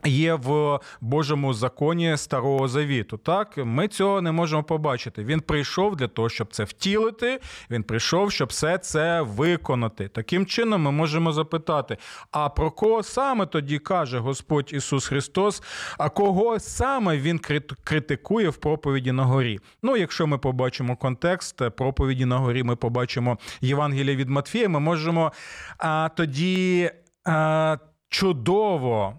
Є 0.06 0.34
в 0.34 0.79
Божому 1.01 1.53
законі 1.53 2.18
Старого 2.18 2.68
Завіту. 2.68 3.18
Так, 3.18 3.58
ми 3.58 3.88
цього 3.88 4.22
не 4.22 4.32
можемо 4.32 4.63
побачити. 4.63 5.24
Він 5.24 5.39
прийшов 5.39 5.96
для 5.96 6.08
того, 6.08 6.29
щоб 6.29 6.53
це 6.53 6.63
втілити. 6.63 7.39
Він 7.70 7.84
прийшов, 7.84 8.32
щоб 8.32 8.50
все 8.50 8.77
це 8.77 9.22
виконати. 9.22 10.08
Таким 10.08 10.46
чином, 10.46 10.82
ми 10.82 10.91
можемо 10.91 11.34
запитати: 11.34 11.98
а 12.32 12.50
про 12.50 12.72
кого 12.72 13.03
саме 13.03 13.46
тоді 13.46 13.79
каже 13.79 14.20
Господь 14.20 14.74
Ісус 14.74 15.08
Христос? 15.08 15.63
А 15.98 16.10
кого 16.10 16.60
саме 16.60 17.18
Він 17.18 17.39
критикує 17.84 18.50
в 18.50 18.58
проповіді 18.58 19.12
на 19.12 19.24
горі? 19.24 19.60
Ну, 19.84 19.98
якщо 19.98 20.27
ми 20.27 20.38
побачимо 20.38 20.96
контекст 20.96 21.70
проповіді 21.77 22.25
на 22.25 22.38
горі, 22.38 22.63
ми 22.63 22.75
побачимо 22.75 23.38
Євангелія 23.62 24.15
від 24.15 24.29
Матфія, 24.29 24.70
ми 24.70 24.79
можемо 24.79 25.32
а, 25.77 26.10
тоді 26.15 26.91
а, 27.25 27.77
чудово 28.10 29.13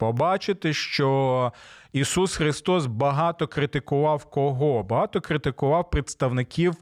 побачити, 0.00 0.72
що 0.72 1.52
Ісус 1.92 2.36
Христос 2.36 2.86
багато 2.86 3.46
критикував 3.46 4.24
кого? 4.24 4.82
Багато 4.82 5.20
критикував 5.20 5.90
представників 5.90 6.74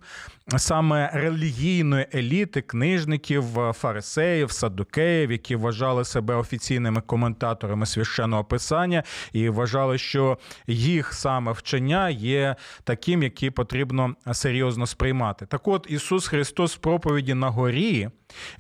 саме 0.57 1.11
релігійної 1.15 2.07
еліти, 2.15 2.61
книжників, 2.61 3.45
фарисеїв, 3.73 4.51
садукеїв, 4.51 5.33
які 5.33 5.57
вважали 5.57 6.05
себе 6.05 6.35
офіційними 6.35 7.01
коментаторами 7.01 7.87
священного 7.87 8.45
писання 8.45 9.03
і 9.33 9.49
вважали, 9.49 9.99
що 9.99 10.39
їх 10.67 11.13
саме 11.13 11.53
вчення 11.53 12.11
є 12.11 12.57
таким, 12.85 13.23
який 13.23 13.51
потрібно 13.51 14.15
серйозно 14.33 14.87
сприймати. 14.87 15.47
Так, 15.47 15.69
от 15.69 15.87
Ісус 15.89 16.29
Христос 16.29 16.77
в 16.77 16.79
проповіді 16.79 17.35
на 17.35 17.49
горі 17.49 18.09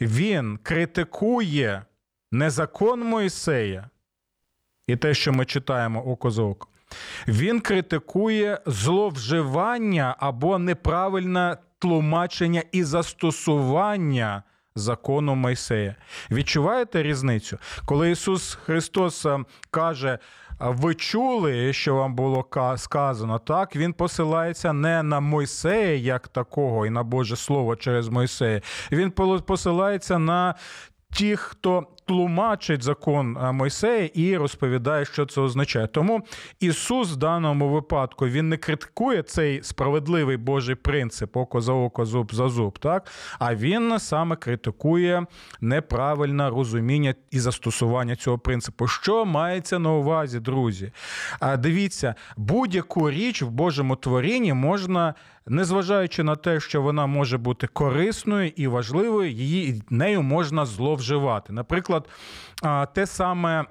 Він 0.01 0.59
критикує 0.63 1.83
не 2.33 2.51
закон 2.51 3.03
Моїсея 3.03 3.91
і 4.89 4.97
те, 4.97 5.15
що 5.15 5.33
ми 5.33 5.45
читаємо 5.45 6.07
око 6.07 6.31
за 6.31 6.43
око, 6.43 6.69
він 7.29 7.61
критикує 7.61 8.59
зловживання 8.67 10.17
або 10.19 10.59
неправильне 10.59 11.57
тлумачення 11.79 12.63
і 12.73 12.85
застосування 12.85 14.43
закону 14.75 15.35
Мойсея. 15.35 15.95
Відчуваєте 16.31 17.03
різницю? 17.03 17.59
Коли 17.85 18.11
Ісус 18.11 18.55
Христос 18.55 19.27
е, 19.27 19.39
каже, 19.71 20.19
ви 20.61 20.95
чули, 20.95 21.73
що 21.73 21.95
вам 21.95 22.15
було 22.15 22.47
сказано, 22.77 23.39
так 23.39 23.77
він 23.77 23.93
посилається 23.93 24.73
не 24.73 25.03
на 25.03 25.21
Мойсея 25.21 25.97
як 25.97 26.29
такого, 26.29 26.87
і 26.87 26.91
на 26.91 27.03
Боже 27.03 27.37
Слово 27.37 27.77
через 27.77 28.09
Мойсея. 28.09 28.61
Він 28.93 29.11
посилається 29.47 30.19
на 30.19 30.55
тих, 31.19 31.41
хто 31.41 31.87
тлумачить 32.09 32.83
закон 32.83 33.37
е, 33.37 33.53
Мойсея 33.53 34.11
і 34.15 34.37
розповідає, 34.37 35.05
що 35.05 35.27
це 35.27 35.41
означає. 35.41 35.87
Тому 35.87 36.23
Ісус 36.61 37.13
в 37.13 37.17
даному 37.17 37.69
випадку 37.69 38.27
він 38.27 38.49
не 38.49 38.57
критикує 38.57 39.23
цей 39.23 39.63
справедливий 39.63 40.37
Божий 40.37 40.75
принцип 40.75 41.37
око 41.37 41.61
за 41.61 41.73
око, 41.73 42.05
зуб 42.05 42.35
за 42.35 42.49
зуб, 42.49 42.79
так 42.79 43.11
а 43.39 43.55
він 43.55 43.99
саме 43.99 44.37
критикує 44.37 45.27
неправильне 45.61 46.51
розуміння 46.51 47.15
і 47.31 47.41
застосування 47.41 48.17
цього 48.17 48.39
принципу. 48.39 48.87
Що 48.87 49.25
мається 49.25 49.79
на 49.79 49.93
увазі, 49.93 50.41
друзі? 50.41 50.93
Дивіться, 51.59 52.15
будь-яку 52.37 53.11
річ 53.11 53.43
в 53.43 53.49
Божому 53.49 53.97
творінні 53.97 54.53
можна 54.53 55.15
незважаючи 55.49 56.23
на 56.23 56.37
те, 56.37 56.61
що 56.61 56.83
вона 56.83 57.07
може 57.07 57.39
бути 57.39 57.67
корисною 57.67 58.53
і 58.57 58.67
важливою, 58.67 59.31
її 59.31 59.83
нею 59.91 60.23
можна 60.23 60.67
зловживати. 60.67 61.53
Наприклад, 61.53 61.98
те 62.95 63.07
саме 63.07 63.65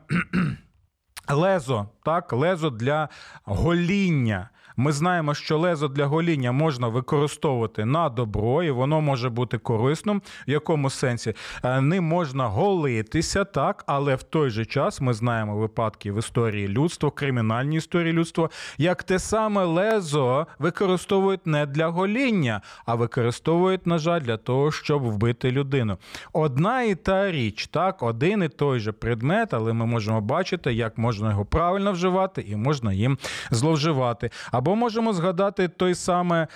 лезо, 1.29 1.87
так, 2.03 2.33
лезо 2.33 2.69
для 2.69 3.09
гоління. 3.43 4.49
Ми 4.79 4.91
знаємо, 4.91 5.33
що 5.33 5.57
лезо 5.57 5.87
для 5.87 6.05
гоління 6.05 6.51
можна 6.51 6.87
використовувати 6.87 7.85
на 7.85 8.09
добро, 8.09 8.63
і 8.63 8.71
воно 8.71 9.01
може 9.01 9.29
бути 9.29 9.57
корисним. 9.57 10.21
В 10.47 10.51
якому 10.51 10.89
сенсі 10.89 11.33
е, 11.63 11.81
ним 11.81 12.03
можна 12.03 12.47
голитися, 12.47 13.43
так, 13.43 13.83
але 13.87 14.15
в 14.15 14.23
той 14.23 14.49
же 14.49 14.65
час 14.65 15.01
ми 15.01 15.13
знаємо 15.13 15.57
випадки 15.57 16.11
в 16.11 16.19
історії 16.19 16.67
людства, 16.67 17.11
кримінальній 17.11 17.77
історії 17.77 18.13
людства, 18.13 18.49
як 18.77 19.03
те 19.03 19.19
саме 19.19 19.63
лезо 19.63 20.47
використовують 20.59 21.47
не 21.47 21.65
для 21.65 21.87
гоління, 21.87 22.61
а 22.85 22.95
використовують, 22.95 23.87
на 23.87 23.97
жаль, 23.97 24.21
для 24.21 24.37
того, 24.37 24.71
щоб 24.71 25.03
вбити 25.03 25.51
людину. 25.51 25.97
Одна 26.33 26.83
і 26.83 26.95
та 26.95 27.31
річ, 27.31 27.67
так, 27.67 28.03
один 28.03 28.43
і 28.43 28.49
той 28.49 28.79
же 28.79 28.91
предмет, 28.91 29.53
але 29.53 29.73
ми 29.73 29.85
можемо 29.85 30.21
бачити, 30.21 30.73
як 30.73 30.97
можна 30.97 31.29
його 31.29 31.45
правильно 31.45 31.91
вживати 31.91 32.45
і 32.47 32.55
можна 32.55 32.93
їм 32.93 33.17
зловживати. 33.51 34.29
Або 34.51 34.66
можемо 34.75 35.13
згадати 35.13 35.67
той 35.67 35.95
саме. 35.95 36.47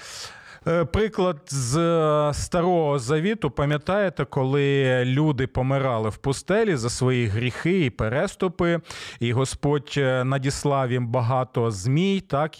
Е, 0.67 0.85
приклад 0.85 1.37
з 1.47 1.77
е, 1.77 2.33
старого 2.33 2.99
завіту, 2.99 3.51
пам'ятаєте, 3.51 4.25
коли 4.25 5.05
люди 5.05 5.47
помирали 5.47 6.09
в 6.09 6.17
пустелі 6.17 6.75
за 6.75 6.89
свої 6.89 7.27
гріхи 7.27 7.85
і 7.85 7.89
переступи, 7.89 8.79
і 9.19 9.33
Господь 9.33 9.93
е, 9.97 10.23
надіслав 10.23 10.91
їм 10.91 11.07
багато 11.07 11.71
змій, 11.71 12.21
так 12.21 12.55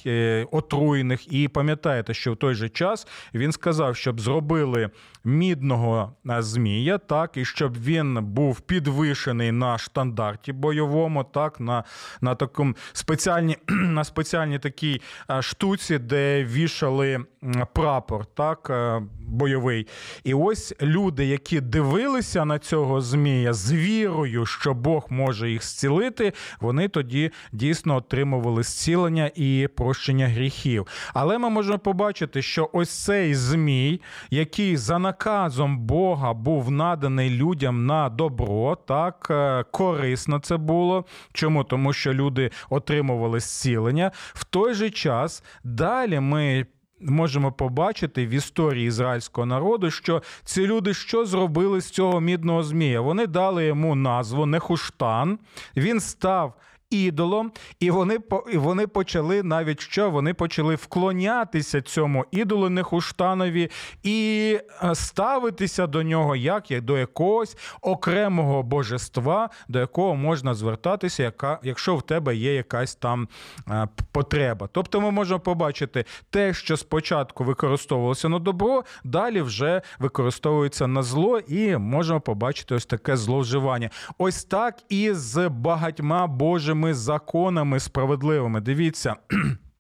отруйних. 0.52 1.34
І 1.34 1.48
пам'ятаєте, 1.48 2.14
що 2.14 2.34
в 2.34 2.36
той 2.36 2.56
же 2.56 2.70
час 2.70 3.08
він 3.34 3.52
сказав, 3.52 3.96
щоб 3.96 4.20
зробили 4.20 4.90
мідного 5.24 6.14
змія, 6.26 6.98
так, 6.98 7.38
і 7.38 7.46
щоб 7.46 7.84
він 7.84 8.20
був 8.22 8.60
підвищений 8.60 9.52
на 9.52 9.78
штандарті 9.78 10.54
бойовому, 10.54 11.24
так, 11.24 11.60
на 11.60 11.84
на 12.22 12.36
такому 12.36 12.74
спеціальній 12.94 13.58
на 13.68 14.04
спеціальній 14.04 14.60
такій 14.60 15.02
штуці, 15.40 15.98
де 15.98 16.44
вішали 16.44 17.26
прапор, 17.74 18.26
так, 18.26 18.68
е, 18.70 19.02
бойовий. 19.32 19.88
І 20.24 20.34
ось 20.34 20.74
люди, 20.82 21.26
які 21.26 21.62
дивилися 21.62 22.46
на 22.46 22.60
цього 22.60 23.02
змія 23.02 23.54
з 23.54 23.74
вірою, 23.74 24.46
що 24.46 24.74
Бог 24.74 25.06
може 25.10 25.52
їх 25.52 25.64
зцілити, 25.64 26.34
вони 26.62 26.88
тоді 26.88 27.32
дійсно 27.52 27.96
отримували 27.96 28.64
зцілення 28.64 29.32
і 29.36 29.70
прощення 29.76 30.28
гріхів. 30.28 30.88
Але 31.14 31.38
ми 31.38 31.50
можемо 31.50 31.80
побачити, 31.80 32.42
що 32.42 32.70
ось 32.74 32.90
цей 32.90 33.36
змій, 33.36 34.02
який 34.30 34.78
за 34.78 35.00
наказом 35.00 35.80
Бога 35.80 36.34
був 36.34 36.72
наданий 36.72 37.30
людям 37.30 37.86
на 37.86 38.10
добро, 38.10 38.78
так 38.88 39.28
е, 39.32 39.64
корисно 39.72 40.40
це 40.40 40.58
було. 40.58 41.06
Чому? 41.34 41.64
Тому 41.64 41.94
що 41.94 42.14
люди 42.14 42.52
отримували 42.70 43.40
зцілення. 43.40 44.12
В 44.34 44.44
той 44.44 44.74
же 44.74 44.90
час 44.90 45.44
далі 45.64 46.20
ми 46.20 46.66
можемо 47.02 47.52
побачити 47.52 48.26
в 48.26 48.30
історії 48.30 48.88
ізраїльського 48.88 49.46
народу, 49.46 49.92
що 49.92 50.24
ці 50.44 50.68
люди 50.68 50.94
що 50.94 51.26
зробили 51.26 51.82
з 51.82 51.90
цього 51.90 52.22
мідного 52.22 52.64
змія? 52.64 53.02
Вони 53.02 53.28
дали 53.28 53.66
йому 53.66 53.96
назву 53.96 54.46
Нехуштан. 54.46 55.40
Він 55.76 56.00
став 56.00 56.54
ідолом, 56.92 57.52
і 57.80 57.92
вони 57.92 58.18
і 58.54 58.58
вони 58.58 58.88
почали 58.88 59.44
навіть 59.44 59.82
що 59.82 60.10
вони 60.10 60.34
почали 60.34 60.76
вклонятися 60.76 61.82
цьому 61.82 62.26
ідолу 62.32 62.70
Нехуштанові 62.70 63.70
і 64.04 64.58
е, 64.84 64.96
ставитися 64.96 65.88
до 65.88 66.04
нього 66.04 66.36
як, 66.36 66.72
як 66.72 66.82
до 66.82 66.98
якогось 66.98 67.58
окремого 67.82 68.64
божества, 68.64 69.50
до 69.68 69.80
якого 69.80 70.16
можна 70.16 70.54
звертатися, 70.54 71.24
яка, 71.24 71.60
якщо 71.64 71.96
в 71.96 72.02
тебе 72.02 72.36
є 72.36 72.54
якась 72.54 72.96
там 72.96 73.28
е, 73.70 73.88
потреба. 74.12 74.70
Тобто 74.72 75.02
ми 75.02 75.12
можемо 75.12 75.40
побачити 75.40 76.06
те, 76.30 76.54
що 76.54 76.78
спочатку 76.78 77.44
використовувалося 77.44 78.30
на 78.30 78.40
добро, 78.40 78.84
далі 79.04 79.42
вже 79.42 79.82
використовується 80.00 80.88
на 80.88 81.04
зло, 81.04 81.40
і 81.40 81.78
можемо 81.78 82.22
побачити 82.22 82.76
ось 82.76 82.86
таке 82.86 83.18
зловживання. 83.18 83.90
Ось 84.18 84.44
так 84.44 84.76
і 84.90 85.14
з 85.14 85.50
багатьма 85.50 86.28
божими 86.28 86.81
іншими 86.82 86.94
законами 86.94 87.80
справедливими. 87.80 88.62
Дивіться. 88.62 89.16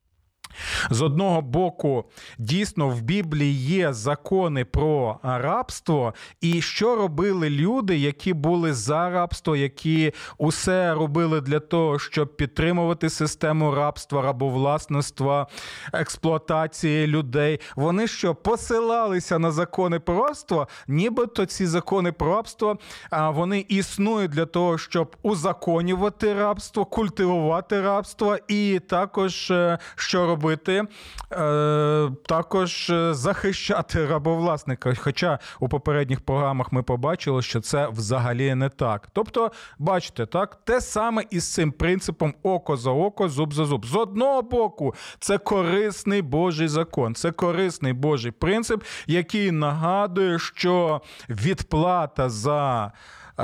З 0.89 1.01
одного 1.01 1.41
боку, 1.41 2.05
дійсно 2.37 2.89
в 2.89 3.01
Біблії 3.01 3.53
є 3.53 3.93
закони 3.93 4.65
про 4.65 5.19
рабство, 5.23 6.13
і 6.41 6.61
що 6.61 6.95
робили 6.95 7.49
люди, 7.49 7.97
які 7.97 8.33
були 8.33 8.73
за 8.73 9.09
рабство, 9.09 9.55
які 9.55 10.13
усе 10.37 10.93
робили 10.93 11.41
для 11.41 11.59
того, 11.59 11.99
щоб 11.99 12.37
підтримувати 12.37 13.09
систему 13.09 13.75
рабства, 13.75 14.21
рабовласництва, 14.21 15.47
експлуатації 15.93 17.07
людей. 17.07 17.59
Вони 17.75 18.07
що 18.07 18.35
посилалися 18.35 19.39
на 19.39 19.51
закони 19.51 19.99
про 19.99 20.27
рабство, 20.27 20.67
нібито 20.87 21.45
ці 21.45 21.65
закони 21.65 22.11
про 22.11 22.35
рабство 22.35 22.77
вони 23.11 23.65
існують 23.69 24.31
для 24.31 24.45
того, 24.45 24.77
щоб 24.77 25.15
узаконювати 25.21 26.33
рабство, 26.33 26.85
культивувати 26.85 27.81
рабство, 27.81 28.37
і 28.47 28.79
також 28.79 29.51
е, 29.51 29.77
що 29.95 30.25
робити 30.27 30.40
робити, 30.41 30.84
е, 31.32 32.12
також 32.25 32.89
е, 32.89 33.13
захищати 33.13 34.06
рабовласника. 34.10 34.93
Хоча 34.97 35.39
у 35.60 35.69
попередніх 35.69 36.21
програмах 36.21 36.71
ми 36.71 36.84
побачили, 36.84 37.41
що 37.41 37.62
це 37.62 37.88
взагалі 37.88 38.56
не 38.56 38.69
так. 38.69 39.08
Тобто, 39.13 39.51
бачите, 39.80 40.25
так, 40.25 40.58
те 40.63 40.82
саме 40.82 41.23
із 41.30 41.54
цим 41.54 41.71
принципом 41.71 42.34
око 42.43 42.77
за 42.77 42.91
око, 42.91 43.30
зуб 43.30 43.54
за 43.54 43.65
зуб. 43.65 43.86
З 43.86 43.95
одного 43.95 44.41
боку, 44.41 44.95
це 45.19 45.38
корисний 45.38 46.21
Божий 46.21 46.67
закон, 46.67 47.15
це 47.15 47.32
корисний 47.32 47.93
Божий 47.93 48.32
принцип, 48.32 48.84
який 49.08 49.51
нагадує, 49.51 50.39
що 50.39 51.01
відплата 51.30 52.30
за 52.30 52.91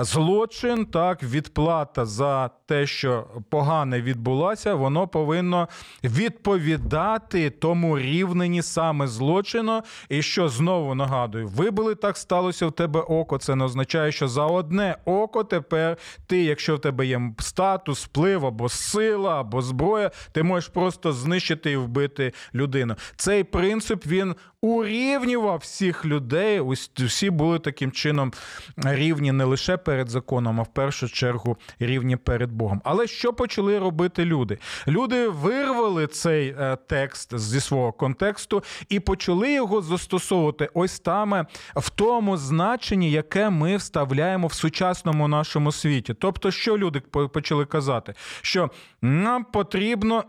злочин, 0.03 0.85
так, 0.85 1.23
відплата 1.23 2.05
за 2.05 2.49
те, 2.65 2.87
що 2.87 3.27
погане 3.49 4.01
відбулося, 4.01 4.75
воно 4.75 5.07
повинно 5.07 5.67
відповідати 6.03 7.49
тому 7.49 7.99
рівненні 7.99 8.61
саме 8.61 9.07
злочину. 9.07 9.81
І 10.09 10.21
що 10.21 10.49
знову 10.49 10.95
нагадую, 10.95 11.47
вибили 11.47 11.95
так 11.95 12.17
сталося 12.17 12.67
в 12.67 12.71
тебе 12.71 12.99
око. 12.99 13.37
Це 13.37 13.55
не 13.55 13.65
означає, 13.65 14.11
що 14.11 14.27
за 14.27 14.45
одне 14.45 14.97
око 15.05 15.43
тепер 15.43 15.97
ти, 16.27 16.43
якщо 16.43 16.75
в 16.75 16.79
тебе 16.79 17.05
є 17.05 17.21
статус, 17.39 18.05
вплив 18.05 18.45
або 18.45 18.69
сила, 18.69 19.39
або 19.39 19.61
зброя, 19.61 20.11
ти 20.31 20.43
можеш 20.43 20.69
просто 20.69 21.13
знищити 21.13 21.71
і 21.71 21.77
вбити 21.77 22.33
людину. 22.53 22.95
Цей 23.15 23.43
принцип 23.43 24.05
він 24.05 24.35
урівнював 24.67 25.57
всіх 25.57 26.05
людей. 26.05 26.59
Усі 26.59 27.29
були 27.29 27.59
таким 27.59 27.91
чином 27.91 28.33
рівні 28.77 29.31
не 29.31 29.43
лише 29.43 29.77
перед 29.77 30.09
законом, 30.09 30.59
а 30.59 30.63
в 30.63 30.73
першу 30.73 31.09
чергу 31.09 31.57
рівні 31.79 32.15
перед 32.15 32.51
Богом. 32.51 32.81
Але 32.83 33.07
що 33.07 33.33
почали 33.33 33.79
робити 33.79 34.25
люди? 34.25 34.57
Люди 34.87 35.27
вирвали 35.27 36.07
цей 36.07 36.49
е, 36.49 36.77
текст 36.87 37.39
зі 37.39 37.59
свого 37.59 37.91
контексту 37.91 38.63
і 38.89 38.99
почали 38.99 39.53
його 39.53 39.81
застосовувати 39.81 40.69
ось 40.73 41.01
саме 41.07 41.45
в 41.75 41.89
тому 41.89 42.37
значенні, 42.37 43.11
яке 43.11 43.49
ми 43.49 43.77
вставляємо 43.77 44.47
в 44.47 44.53
сучасному 44.53 45.27
нашому 45.27 45.71
світі. 45.71 46.13
Тобто, 46.13 46.51
що 46.51 46.77
люди 46.77 46.99
почали 47.33 47.65
казати? 47.65 48.13
Що 48.41 48.71
нам 49.01 49.43
потрібно 49.43 50.23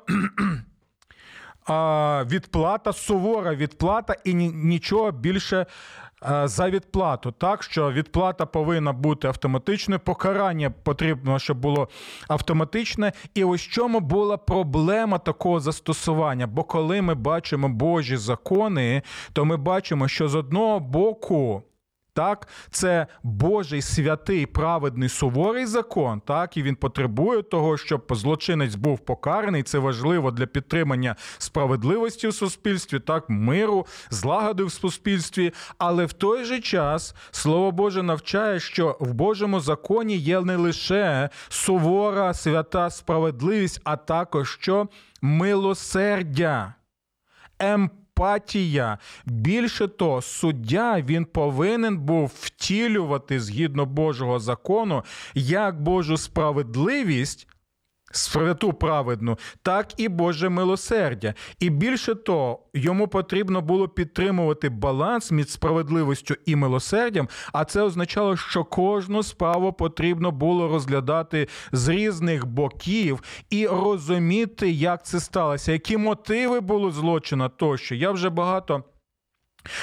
відплата, 2.24 2.92
сувора 2.92 3.54
відплата 3.54 4.14
і 4.24 4.34
нічого 4.34 5.10
більше 5.10 5.66
за 6.44 6.70
відплату. 6.70 7.32
Так 7.32 7.62
що 7.62 7.92
відплата 7.92 8.46
повинна 8.46 8.92
бути 8.92 9.28
автоматичною, 9.28 10.00
покарання 10.00 10.70
потрібно, 10.70 11.38
щоб 11.38 11.58
було 11.58 11.88
автоматичне. 12.28 13.12
І 13.34 13.44
ось 13.44 13.60
чому 13.60 14.00
була 14.00 14.36
проблема 14.36 15.18
такого 15.18 15.60
застосування. 15.60 16.46
Бо 16.46 16.64
коли 16.64 17.02
ми 17.02 17.14
бачимо 17.14 17.68
Божі 17.68 18.16
закони, 18.16 19.02
то 19.32 19.44
ми 19.44 19.56
бачимо, 19.56 20.08
що 20.08 20.28
з 20.28 20.34
одного 20.34 20.80
боку. 20.80 21.62
Так, 22.18 22.48
це 22.70 23.06
Божий 23.22 23.82
святий 23.82 24.46
праведний 24.46 25.08
суворий 25.08 25.66
закон, 25.66 26.20
так 26.20 26.56
і 26.56 26.62
він 26.62 26.76
потребує 26.76 27.42
того, 27.42 27.76
щоб 27.76 28.06
злочинець 28.10 28.74
був 28.74 28.98
покараний. 28.98 29.62
Це 29.62 29.78
важливо 29.78 30.30
для 30.30 30.46
підтримання 30.46 31.16
справедливості 31.38 32.28
в 32.28 32.34
суспільстві, 32.34 33.00
так 33.00 33.24
миру, 33.28 33.86
злагоди 34.10 34.64
в 34.64 34.72
суспільстві. 34.72 35.52
Але 35.78 36.06
в 36.06 36.12
той 36.12 36.44
же 36.44 36.60
час 36.60 37.14
слово 37.30 37.72
Боже 37.72 38.02
навчає, 38.02 38.60
що 38.60 38.96
в 39.00 39.14
Божому 39.14 39.60
законі 39.60 40.16
є 40.16 40.40
не 40.40 40.56
лише 40.56 41.28
сувора 41.48 42.34
свята 42.34 42.90
справедливість, 42.90 43.80
а 43.84 43.96
також 43.96 44.58
що 44.60 44.88
милосердя. 45.22 46.74
Емпатія 47.58 47.97
емпатія. 48.18 48.98
Більше 49.26 49.88
того, 49.88 50.22
суддя 50.22 51.00
він 51.00 51.24
повинен 51.24 51.98
був 51.98 52.32
втілювати 52.40 53.40
згідно 53.40 53.86
Божого 53.86 54.38
закону 54.38 55.04
як 55.34 55.82
Божу 55.82 56.16
справедливість 56.16 57.48
святу 58.10 58.72
праведну, 58.72 59.38
так 59.62 60.00
і 60.00 60.08
Боже 60.08 60.48
милосердя. 60.48 61.34
І 61.60 61.70
більше 61.70 62.14
того, 62.14 62.60
йому 62.74 63.08
потрібно 63.08 63.60
було 63.60 63.88
підтримувати 63.88 64.68
баланс 64.68 65.30
між 65.30 65.48
справедливістю 65.48 66.34
і 66.46 66.56
милосердям, 66.56 67.28
а 67.52 67.64
це 67.64 67.82
означало, 67.82 68.36
що 68.36 68.64
кожну 68.64 69.22
справу 69.22 69.72
потрібно 69.72 70.30
було 70.30 70.68
розглядати 70.68 71.48
з 71.72 71.88
різних 71.88 72.46
боків 72.46 73.22
і 73.50 73.66
розуміти, 73.66 74.70
як 74.70 75.06
це 75.06 75.20
сталося, 75.20 75.72
які 75.72 75.96
мотиви 75.96 76.60
були 76.60 76.90
злочина 76.90 77.48
тощо. 77.48 77.94
Я 77.94 78.10
вже 78.10 78.30
багато. 78.30 78.84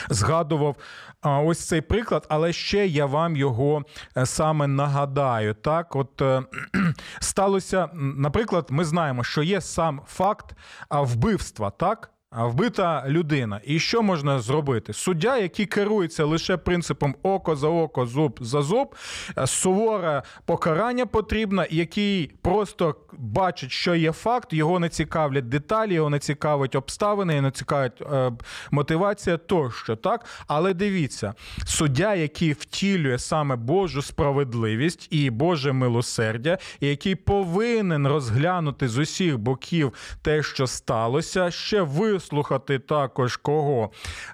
Згадував 0.09 0.75
ось 1.23 1.67
цей 1.67 1.81
приклад, 1.81 2.25
але 2.29 2.53
ще 2.53 2.87
я 2.87 3.05
вам 3.05 3.35
його 3.35 3.83
е, 4.17 4.25
саме 4.25 4.67
нагадаю. 4.67 5.53
Так, 5.53 5.95
от 5.95 6.21
е, 6.21 6.43
сталося, 7.19 7.89
наприклад, 7.93 8.67
ми 8.69 8.85
знаємо, 8.85 9.23
що 9.23 9.43
є 9.43 9.61
сам 9.61 10.01
факт 10.07 10.55
вбивства, 10.91 11.69
так? 11.69 12.11
Вбита 12.31 13.03
людина. 13.07 13.61
І 13.63 13.79
що 13.79 14.01
можна 14.01 14.39
зробити? 14.39 14.93
Суддя, 14.93 15.37
який 15.37 15.65
керується 15.65 16.25
лише 16.25 16.57
принципом 16.57 17.15
око 17.23 17.55
за 17.55 17.67
око, 17.67 18.05
зуб 18.05 18.39
за 18.41 18.61
зуб, 18.61 18.95
е, 19.37 19.47
суворе 19.47 20.23
покарання 20.45 21.05
потрібно, 21.05 21.65
який 21.69 22.31
просто 22.41 22.95
бачить, 23.17 23.71
що 23.71 23.95
є 23.95 24.11
факт, 24.11 24.53
його 24.53 24.79
не 24.79 24.89
цікавлять 24.89 25.49
деталі, 25.49 25.93
його 25.93 26.09
не 26.09 26.19
цікавить 26.19 26.75
обставини, 26.75 27.33
його 27.33 27.45
не 27.45 27.51
цікавить 27.51 28.01
е, 28.01 28.31
мотивація 28.71 29.37
тощо. 29.37 29.95
так? 29.95 30.25
Але 30.47 30.73
дивіться, 30.73 31.33
суддя, 31.65 32.15
який 32.15 32.53
втілює 32.53 33.19
саме 33.19 33.55
Божу 33.55 34.01
справедливість 34.01 35.07
і 35.11 35.29
Боже 35.29 35.71
милосердя, 35.71 36.57
і 36.79 36.87
який 36.87 37.15
повинен 37.15 38.07
розглянути 38.07 38.87
з 38.87 38.97
усіх 38.97 39.37
боків 39.37 39.93
те, 40.21 40.43
що 40.43 40.67
сталося, 40.67 41.51
ще 41.51 41.81
ви 41.81 42.14
вислухати 42.15 42.79
також 42.79 43.37
кого 43.37 43.91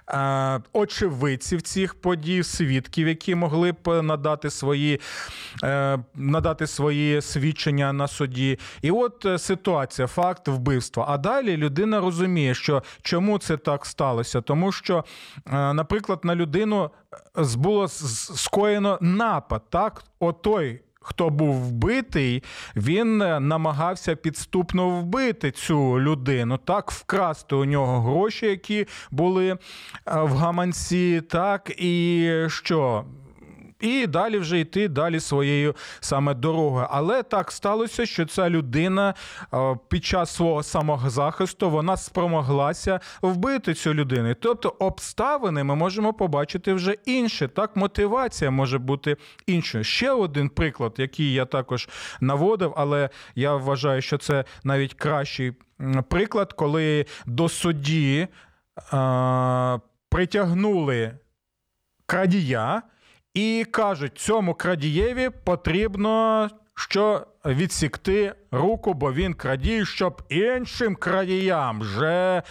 е, 0.08 0.60
очевидців 0.72 1.62
цих 1.62 1.94
подій, 1.94 2.42
свідків, 2.42 3.08
які 3.08 3.34
могли 3.34 3.72
б 3.72 4.02
надати 4.02 4.50
свої 4.50 5.00
е, 5.64 5.98
надати 6.14 6.66
свої 6.66 7.22
свідчення 7.22 7.92
на 7.92 8.08
суді. 8.08 8.58
І 8.82 8.90
от 8.90 9.24
е, 9.24 9.38
ситуація, 9.38 10.08
факт 10.08 10.48
вбивства. 10.48 11.04
А 11.08 11.18
далі 11.18 11.56
людина 11.56 12.00
розуміє, 12.00 12.54
що 12.54 12.82
чому 13.02 13.38
це 13.38 13.56
так 13.56 13.86
сталося, 13.86 14.40
тому 14.40 14.72
що, 14.72 15.04
наприклад, 15.52 16.20
на 16.24 16.34
людину 16.34 16.90
було 17.56 17.88
скоєно 17.88 18.98
напад, 19.00 19.62
так, 19.70 20.04
отой 20.20 20.80
хто 21.02 21.30
був 21.30 21.54
вбитий, 21.54 22.42
він 22.76 23.22
е, 23.22 23.40
намагався 23.40 24.16
підступно 24.16 24.90
вбити 24.90 25.50
цю 25.50 26.00
людину, 26.00 26.58
так, 26.58 26.90
вкрасти 26.90 27.54
у 27.54 27.64
нього 27.64 28.00
гроші, 28.00 28.46
які 28.46 28.86
були 29.10 29.48
е, 29.48 29.58
в 30.06 30.36
гаманці, 30.36 31.20
так, 31.28 31.72
і 31.76 32.28
що 32.48 33.04
і 33.82 34.06
далі 34.06 34.38
вже 34.38 34.60
йти 34.60 34.88
далі 34.88 35.20
своєю 35.20 35.76
саме 36.00 36.34
дорогою. 36.34 36.86
Але 36.90 37.22
так 37.22 37.52
сталося, 37.52 38.06
що 38.06 38.26
ця 38.26 38.50
людина 38.50 39.14
е, 39.54 39.76
під 39.88 40.04
час 40.04 40.34
свого 40.34 40.62
самозахисту 40.62 41.70
вона 41.70 41.96
спромоглася 41.96 43.00
вбити 43.22 43.74
цю 43.74 43.94
людину. 43.94 44.34
Тобто 44.40 44.76
обставини 44.78 45.64
ми 45.64 45.74
можемо 45.74 46.12
побачити 46.12 46.72
вже 46.72 46.92
інше. 46.92 47.48
Так, 47.48 47.76
мотивація 47.76 48.50
може 48.50 48.78
бути 48.78 49.16
іншою. 49.46 49.84
Ще 49.84 50.10
один 50.10 50.48
приклад, 50.48 50.94
який 50.96 51.32
я 51.32 51.44
також 51.44 51.88
наводив, 52.20 52.74
але 52.76 53.10
я 53.34 53.56
вважаю, 53.56 54.02
що 54.02 54.18
це 54.18 54.44
навіть 54.64 54.94
кращий 54.94 55.52
приклад, 56.08 56.52
коли 56.52 57.06
до 57.26 57.48
судді 57.48 58.28
е, 58.92 59.80
притягнули 60.08 61.12
крадія. 62.06 62.82
І 63.34 63.66
кажуть, 63.70 64.18
цьому 64.18 64.54
крадієві 64.54 65.30
потрібно 65.44 66.48
що 66.74 67.26
відсікти 67.46 68.34
руку, 68.50 68.94
бо 68.94 69.12
він 69.12 69.34
крадій, 69.34 69.84
щоб 69.84 70.22
іншим 70.28 70.96
крадіям 70.96 71.80
вже 71.80 72.42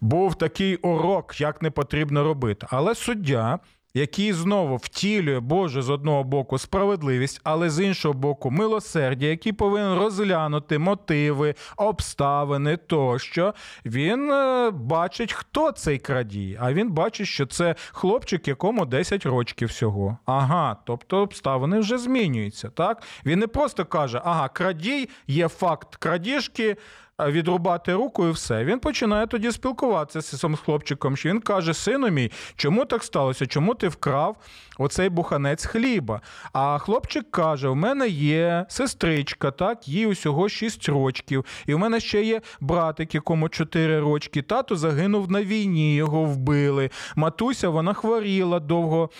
був 0.00 0.34
такий 0.34 0.76
урок, 0.76 1.40
як 1.40 1.62
не 1.62 1.70
потрібно 1.70 2.24
робити. 2.24 2.66
Але 2.70 2.94
суддя 2.94 3.58
який 3.94 4.32
знову 4.32 4.76
втілює 4.76 5.40
Боже 5.40 5.82
з 5.82 5.90
одного 5.90 6.24
боку 6.24 6.58
справедливість, 6.58 7.40
але 7.44 7.70
з 7.70 7.84
іншого 7.84 8.14
боку, 8.14 8.50
милосердя, 8.50 9.26
який 9.26 9.52
повинен 9.52 9.98
розглянути 9.98 10.78
мотиви, 10.78 11.54
обставини 11.76 12.76
тощо, 12.76 13.54
він 13.86 14.32
е, 14.32 14.70
бачить, 14.70 15.32
хто 15.32 15.72
цей 15.72 15.98
крадій. 15.98 16.58
А 16.60 16.72
він 16.72 16.90
бачить, 16.90 17.26
що 17.26 17.46
це 17.46 17.74
хлопчик, 17.92 18.48
якому 18.48 18.86
10 18.86 19.26
років 19.26 19.68
всього. 19.68 20.18
Ага, 20.26 20.76
тобто 20.86 21.18
обставини 21.18 21.78
вже 21.78 21.98
змінюються. 21.98 22.68
Так 22.68 23.02
він 23.26 23.38
не 23.38 23.46
просто 23.46 23.84
каже: 23.84 24.20
ага, 24.24 24.48
крадій, 24.48 25.08
є 25.26 25.48
факт 25.48 25.96
крадіжки 25.96 26.76
відрубати 27.20 27.94
руку 27.94 28.26
і 28.26 28.30
все. 28.30 28.64
Він 28.64 28.78
починає 28.78 29.26
тоді 29.26 29.52
спілкуватися 29.52 30.36
з 30.36 30.56
хлопчиком. 30.64 31.16
Що 31.16 31.28
він 31.28 31.40
каже: 31.40 31.74
Сину 31.74 32.08
мій, 32.08 32.30
чому 32.56 32.84
так 32.84 33.04
сталося? 33.04 33.46
Чому 33.46 33.74
ти 33.74 33.88
вкрав 33.88 34.36
оцей 34.78 35.08
буханець 35.08 35.64
хліба? 35.64 36.20
А 36.52 36.78
хлопчик 36.78 37.30
каже: 37.30 37.68
У 37.68 37.74
мене 37.74 38.08
є 38.08 38.66
сестричка, 38.68 39.50
так, 39.50 39.88
їй 39.88 40.06
усього 40.06 40.48
6 40.48 40.88
рочків, 40.88 41.44
і 41.66 41.74
в 41.74 41.78
мене 41.78 42.00
ще 42.00 42.22
є 42.22 42.40
братик, 42.60 43.14
якому 43.14 43.48
4 43.48 44.00
рочки. 44.00 44.42
Тато 44.42 44.76
загинув 44.76 45.30
на 45.30 45.42
війні, 45.42 45.94
його 45.94 46.24
вбили. 46.24 46.90
Матуся 47.16 47.68
вона 47.68 47.94
хворіла 47.94 48.60
довго, 48.60 49.10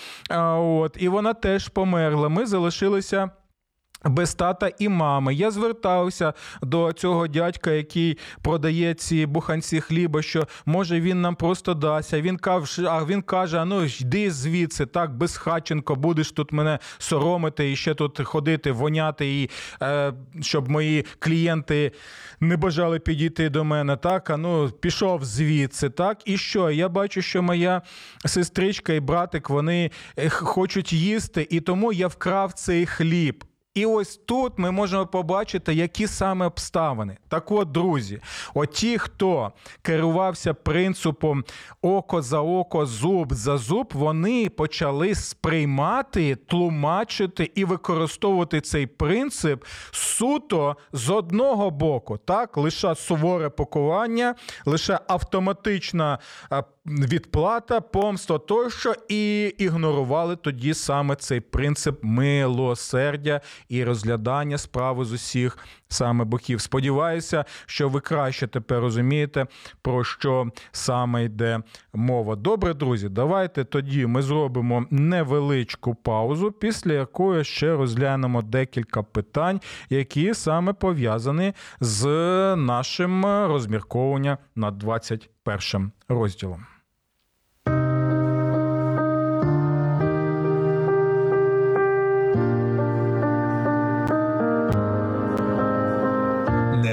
от, 0.59 0.97
і 1.01 1.09
вона 1.09 1.35
теж 1.35 1.69
померла. 1.69 2.29
Ми 2.29 2.47
залишилися. 2.47 3.31
Без 4.05 4.35
тата 4.35 4.71
і 4.79 4.89
мами. 4.89 5.35
Я 5.35 5.51
звертався 5.51 6.33
до 6.63 6.93
цього 6.93 7.27
дядька, 7.29 7.71
який 7.71 8.19
продає 8.43 8.95
ці 8.95 9.27
буханці 9.27 9.81
хліба, 9.81 10.23
що 10.23 10.47
може 10.67 11.01
він 11.01 11.21
нам 11.21 11.35
просто 11.35 11.75
дасть. 11.75 12.15
А 12.15 12.21
він 12.21 12.37
каже, 12.37 12.87
а 12.89 13.05
він 13.05 13.23
каже: 13.23 13.65
ну 13.65 13.85
йди 13.85 14.31
звідси, 14.31 14.87
так 14.87 15.17
безхатченко, 15.17 15.97
будеш 15.97 16.33
тут 16.33 16.53
мене 16.53 16.79
соромити 16.99 17.73
і 17.73 17.77
ще 17.77 17.95
тут 17.95 18.21
ходити, 18.25 18.73
воняти, 18.73 19.43
і 19.43 19.51
е, 19.83 20.13
щоб 20.41 20.69
мої 20.71 21.07
клієнти 21.19 21.93
не 22.41 22.57
бажали 22.57 22.99
підійти 22.99 23.49
до 23.49 23.65
мене. 23.65 23.97
Так, 23.97 24.31
а 24.31 24.37
ну 24.37 24.71
пішов 24.71 25.25
звідси. 25.25 25.91
Так, 25.91 26.19
і 26.25 26.39
що? 26.39 26.71
Я 26.71 26.89
бачу, 26.89 27.23
що 27.23 27.43
моя 27.43 27.83
сестричка 28.25 28.93
і 28.93 29.01
братик 29.01 29.51
вони 29.51 29.91
е, 30.17 30.29
хочуть 30.29 30.93
їсти, 30.93 31.47
і 31.51 31.61
тому 31.61 31.93
я 31.93 32.07
вкрав 32.07 32.53
цей 32.53 32.87
хліб. 32.87 33.45
І 33.75 33.87
ось 33.87 34.17
тут 34.17 34.53
ми 34.59 34.71
можемо 34.71 35.07
побачити, 35.07 35.75
які 35.75 36.07
саме 36.07 36.47
обставини. 36.47 37.17
Так 37.29 37.53
от, 37.53 37.73
друзі, 37.73 38.21
оті, 38.55 38.99
хто 38.99 39.53
керувався 39.83 40.55
принципом 40.55 41.45
око 41.83 42.23
за 42.23 42.41
око, 42.41 42.87
зуб 42.87 43.33
за 43.33 43.59
зуб, 43.59 43.91
вони 43.95 44.49
почали 44.49 45.15
сприймати, 45.15 46.37
тлумачити 46.37 47.51
і 47.55 47.65
використовувати 47.65 48.61
цей 48.61 48.87
принцип 48.87 49.65
суто 49.91 50.77
з 50.93 51.11
одного 51.11 51.71
боку, 51.71 52.19
так, 52.19 52.57
лише 52.57 52.95
суворе 52.95 53.49
пакування, 53.49 54.35
лише 54.67 55.01
автоматична 55.09 56.19
відплата, 56.87 57.81
помста 57.81 58.39
тощо, 58.39 58.95
і 59.09 59.45
ігнорували 59.59 60.37
тоді 60.37 60.75
саме 60.75 61.17
цей 61.17 61.41
принцип 61.41 61.99
милосердя 62.03 63.41
і 63.69 63.85
розглядання 63.85 64.59
справи 64.59 65.05
з 65.05 65.13
усіх 65.13 65.59
саме 65.89 66.25
боків. 66.25 66.61
Сподіваюся, 66.61 67.45
що 67.67 67.89
ви 67.89 68.01
краще 68.01 68.47
тепер 68.47 68.81
розумієте, 68.81 69.47
про 69.83 70.05
що 70.05 70.47
саме 70.73 71.25
йде 71.25 71.61
мова. 71.93 72.37
Добре, 72.37 72.75
друзі, 72.75 73.09
давайте 73.09 73.65
тоді 73.65 74.07
ми 74.07 74.23
зробимо 74.23 74.87
невеличку 74.91 75.95
паузу, 75.95 76.53
після 76.53 76.93
якої 76.93 77.45
ще 77.45 77.77
розглянемо 77.77 78.43
декілька 78.43 79.03
питань, 79.03 79.61
які 79.91 80.35
саме 80.35 80.73
пов'язані 80.73 81.53
з 81.81 82.07
нашим 82.57 83.27
розмірковуванням 83.27 84.39
над 84.55 84.79
21 84.79 85.93
розділом. 86.09 86.72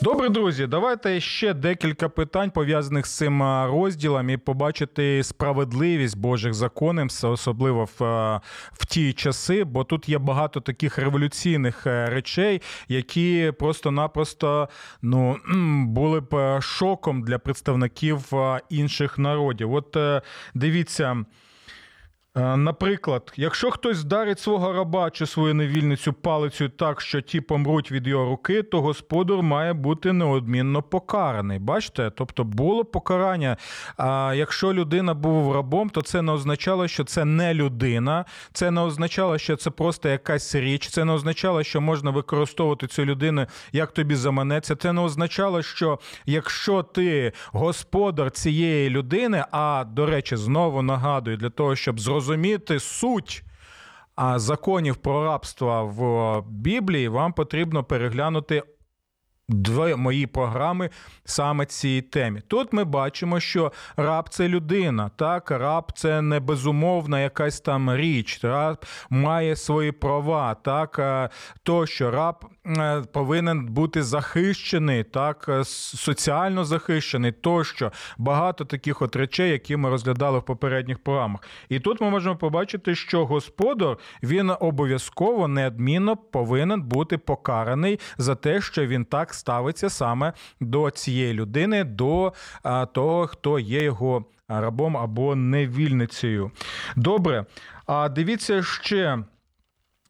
Добре, 0.00 0.28
друзі, 0.28 0.66
давайте 0.66 1.20
ще 1.20 1.54
декілька 1.54 2.08
питань 2.08 2.50
пов'язаних 2.50 3.06
з 3.06 3.16
цим 3.16 3.42
розділом 3.42 4.30
і 4.30 4.36
побачити 4.36 5.22
справедливість 5.22 6.18
Божих 6.18 6.54
законів, 6.54 7.08
особливо 7.22 7.84
в, 7.84 8.00
в 8.72 8.86
ті 8.86 9.12
часи, 9.12 9.64
бо 9.64 9.84
тут 9.84 10.08
є 10.08 10.18
багато 10.18 10.60
таких 10.60 10.98
революційних 10.98 11.86
е, 11.86 12.06
речей, 12.06 12.62
які 12.88 13.52
просто-напросто 13.58 14.68
ну, 15.02 15.36
були 15.86 16.20
б 16.20 16.60
шоком 16.60 17.22
для 17.22 17.38
представників 17.38 18.32
інших 18.70 19.18
народів. 19.18 19.72
От 19.72 19.96
е, 19.96 20.22
дивіться. 20.54 21.24
Е, 22.36 22.56
наприклад, 22.56 23.32
якщо 23.36 23.70
хтось 23.70 23.98
вдарить 23.98 24.40
свого 24.40 24.72
раба 24.72 25.10
чи 25.10 25.26
свою 25.26 25.54
невільницю 25.54 26.12
палицю 26.12 26.68
так, 26.68 27.00
що 27.00 27.20
ті 27.20 27.40
помруть 27.40 27.92
від 27.92 28.06
його 28.06 28.24
руки, 28.24 28.62
то 28.62 28.80
господар 28.80 29.42
має 29.42 29.72
бути 29.72 30.12
неодмінно 30.12 30.82
покараний. 30.82 31.58
Бачите? 31.58 32.10
Тобто 32.14 32.44
було 32.44 32.84
покарання. 32.84 33.56
А 33.96 34.34
якщо 34.36 34.72
людина 34.72 35.14
був 35.14 35.52
рабом, 35.52 35.90
то 35.90 36.02
це 36.02 36.22
не 36.22 36.32
означало, 36.32 36.88
що 36.88 37.04
це 37.04 37.24
не 37.24 37.54
людина, 37.54 38.24
це 38.52 38.70
не 38.70 38.80
означало, 38.80 39.38
що 39.38 39.56
це 39.56 39.70
просто 39.70 40.08
якась 40.08 40.54
річ, 40.54 40.88
це 40.88 41.04
не 41.04 41.12
означало, 41.12 41.62
що 41.62 41.80
можна 41.80 42.10
використовувати 42.10 42.86
цю 42.86 43.04
людину, 43.04 43.46
як 43.72 43.92
тобі 43.92 44.14
заманеться. 44.14 44.76
Це 44.76 44.92
не 44.92 45.00
означало, 45.00 45.62
що 45.62 45.98
якщо 46.26 46.82
ти 46.82 47.32
господар 47.52 48.30
цієї 48.30 48.90
людини, 48.90 49.44
а 49.50 49.84
до 49.84 50.06
речі, 50.06 50.36
знову 50.36 50.82
нагадую, 50.82 51.36
для 51.36 51.50
того, 51.50 51.76
щоб 51.76 52.00
зрозуміти 52.00 52.27
зрозуміти 52.28 52.80
суть 52.80 53.44
законів 54.36 54.96
про 54.96 55.24
рабство 55.24 55.86
в 55.86 56.42
Біблії, 56.50 57.08
вам 57.08 57.32
потрібно 57.32 57.84
переглянути 57.84 58.62
дві 59.48 59.94
мої 59.94 60.26
програми 60.26 60.90
саме 61.24 61.66
цій 61.66 62.02
темі. 62.02 62.40
Тут 62.48 62.72
ми 62.72 62.84
бачимо, 62.84 63.40
що 63.40 63.72
раб 63.96 64.28
це 64.28 64.48
людина, 64.48 65.10
так, 65.16 65.50
раб 65.50 65.92
це 65.94 66.22
не 66.22 66.40
безумовна 66.40 67.20
якась 67.20 67.60
там 67.60 67.96
річ, 67.96 68.44
раб 68.44 68.84
має 69.10 69.56
свої 69.56 69.92
права, 69.92 70.54
так, 70.54 71.00
то, 71.62 71.86
що 71.86 72.10
раб 72.10 72.44
повинен 73.12 73.66
бути 73.66 74.02
захищений, 74.02 75.04
так, 75.04 75.46
е, 75.48 75.64
соціально 75.64 76.64
захищений, 76.64 77.32
тощо 77.32 77.92
багато 78.18 78.64
таких 78.64 79.02
от 79.02 79.16
речей, 79.16 79.50
які 79.50 79.76
ми 79.76 79.90
розглядали 79.90 80.38
в 80.38 80.42
попередніх 80.42 80.98
програмах. 80.98 81.40
І 81.68 81.80
тут 81.80 82.00
ми 82.00 82.10
можемо 82.10 82.36
побачити, 82.36 82.94
що 82.94 83.26
господар 83.26 83.96
він 84.22 84.52
обов'язково 84.60 85.48
неодмінно 85.48 86.16
повинен 86.16 86.82
бути 86.82 87.18
покараний 87.18 88.00
за 88.18 88.34
те, 88.34 88.60
що 88.60 88.86
він 88.86 89.04
так 89.04 89.34
ставиться 89.34 89.90
саме 89.90 90.32
до 90.60 90.90
цієї 90.90 91.34
людини, 91.34 91.84
до 91.84 92.32
того, 92.92 93.26
хто 93.26 93.58
є 93.58 93.82
його 93.82 94.24
рабом 94.48 94.96
або 94.96 95.34
невільницею. 95.34 96.50
Добре, 96.96 97.44
а 97.86 98.08
дивіться 98.08 98.62
ще. 98.62 99.18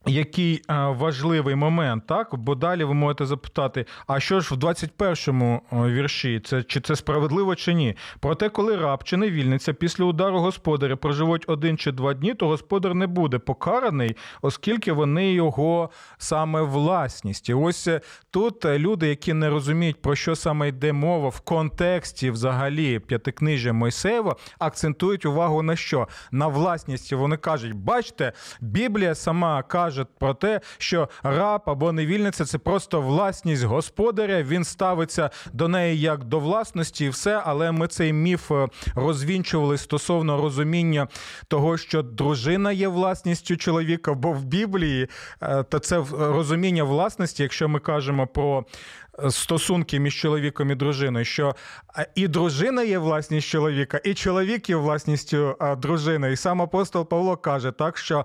Який 0.06 0.62
е, 0.70 0.74
важливий 0.76 1.54
момент, 1.54 2.06
так? 2.06 2.34
Бо 2.36 2.54
далі 2.54 2.84
ви 2.84 2.94
можете 2.94 3.26
запитати: 3.26 3.86
а 4.06 4.20
що 4.20 4.40
ж 4.40 4.54
в 4.54 4.58
21-му 4.58 5.62
е, 5.72 5.76
вірші? 5.76 6.40
Це 6.44 6.62
чи 6.62 6.80
це 6.80 6.96
справедливо 6.96 7.54
чи 7.54 7.74
ні? 7.74 7.96
Проте, 8.20 8.48
коли 8.48 8.76
раб 8.76 9.04
чи 9.04 9.16
невільниця 9.16 9.72
після 9.72 10.04
удару 10.04 10.40
господаря 10.40 10.96
проживуть 10.96 11.44
один 11.46 11.78
чи 11.78 11.92
два 11.92 12.14
дні, 12.14 12.34
то 12.34 12.48
господар 12.48 12.94
не 12.94 13.06
буде 13.06 13.38
покараний, 13.38 14.16
оскільки 14.42 14.92
вони 14.92 15.32
його 15.32 15.90
саме 16.18 16.62
власність. 16.62 17.48
І 17.48 17.54
ось 17.54 17.86
е, 17.86 18.00
тут 18.30 18.64
люди, 18.64 19.08
які 19.08 19.34
не 19.34 19.50
розуміють, 19.50 20.02
про 20.02 20.14
що 20.14 20.36
саме 20.36 20.68
йде 20.68 20.92
мова 20.92 21.28
в 21.28 21.40
контексті 21.40 22.30
взагалі 22.30 22.98
п'ятикнижжя 22.98 23.72
Мойсеєва, 23.72 24.36
акцентують 24.58 25.26
увагу 25.26 25.62
на 25.62 25.76
що? 25.76 26.08
На 26.32 26.46
власність. 26.46 27.12
Вони 27.12 27.36
кажуть, 27.36 27.72
бачите, 27.72 28.32
Біблія 28.60 29.14
сама 29.14 29.62
каже 29.62 29.87
про 30.18 30.34
те, 30.34 30.60
що 30.78 31.08
раб 31.22 31.62
або 31.66 31.92
невільниця 31.92 32.44
це 32.44 32.58
просто 32.58 33.00
власність 33.00 33.64
господаря. 33.64 34.42
Він 34.42 34.64
ставиться 34.64 35.30
до 35.52 35.68
неї 35.68 36.00
як 36.00 36.24
до 36.24 36.38
власності, 36.38 37.04
і 37.04 37.08
все. 37.08 37.42
Але 37.44 37.72
ми 37.72 37.88
цей 37.88 38.12
міф 38.12 38.52
е, 38.52 38.68
розвінчували 38.94 39.78
стосовно 39.78 40.42
розуміння 40.42 41.08
того, 41.48 41.76
що 41.78 42.02
дружина 42.02 42.72
є 42.72 42.88
власністю 42.88 43.56
чоловіка, 43.56 44.14
бо 44.14 44.32
в 44.32 44.44
Біблії 44.44 45.08
та 45.40 45.78
то 45.78 45.78
це 45.78 46.04
розуміння 46.18 46.84
власності, 46.84 47.42
якщо 47.42 47.68
ми 47.68 47.80
кажемо 47.80 48.26
про 48.26 48.58
е, 48.58 49.07
стосунки 49.30 50.00
між 50.00 50.14
чоловіком 50.14 50.70
і 50.70 50.74
дружиною, 50.74 51.24
що 51.24 51.54
і 52.14 52.28
дружина 52.28 52.82
є 52.82 52.98
власність 52.98 53.48
чоловіка, 53.48 54.00
і 54.04 54.14
чоловік 54.14 54.70
є 54.70 54.76
власністю 54.76 55.56
дружини. 55.78 56.32
І 56.32 56.36
сам 56.36 56.62
апостол 56.62 57.08
Павло 57.08 57.36
каже, 57.36 57.72
так 57.72 57.98
що 57.98 58.24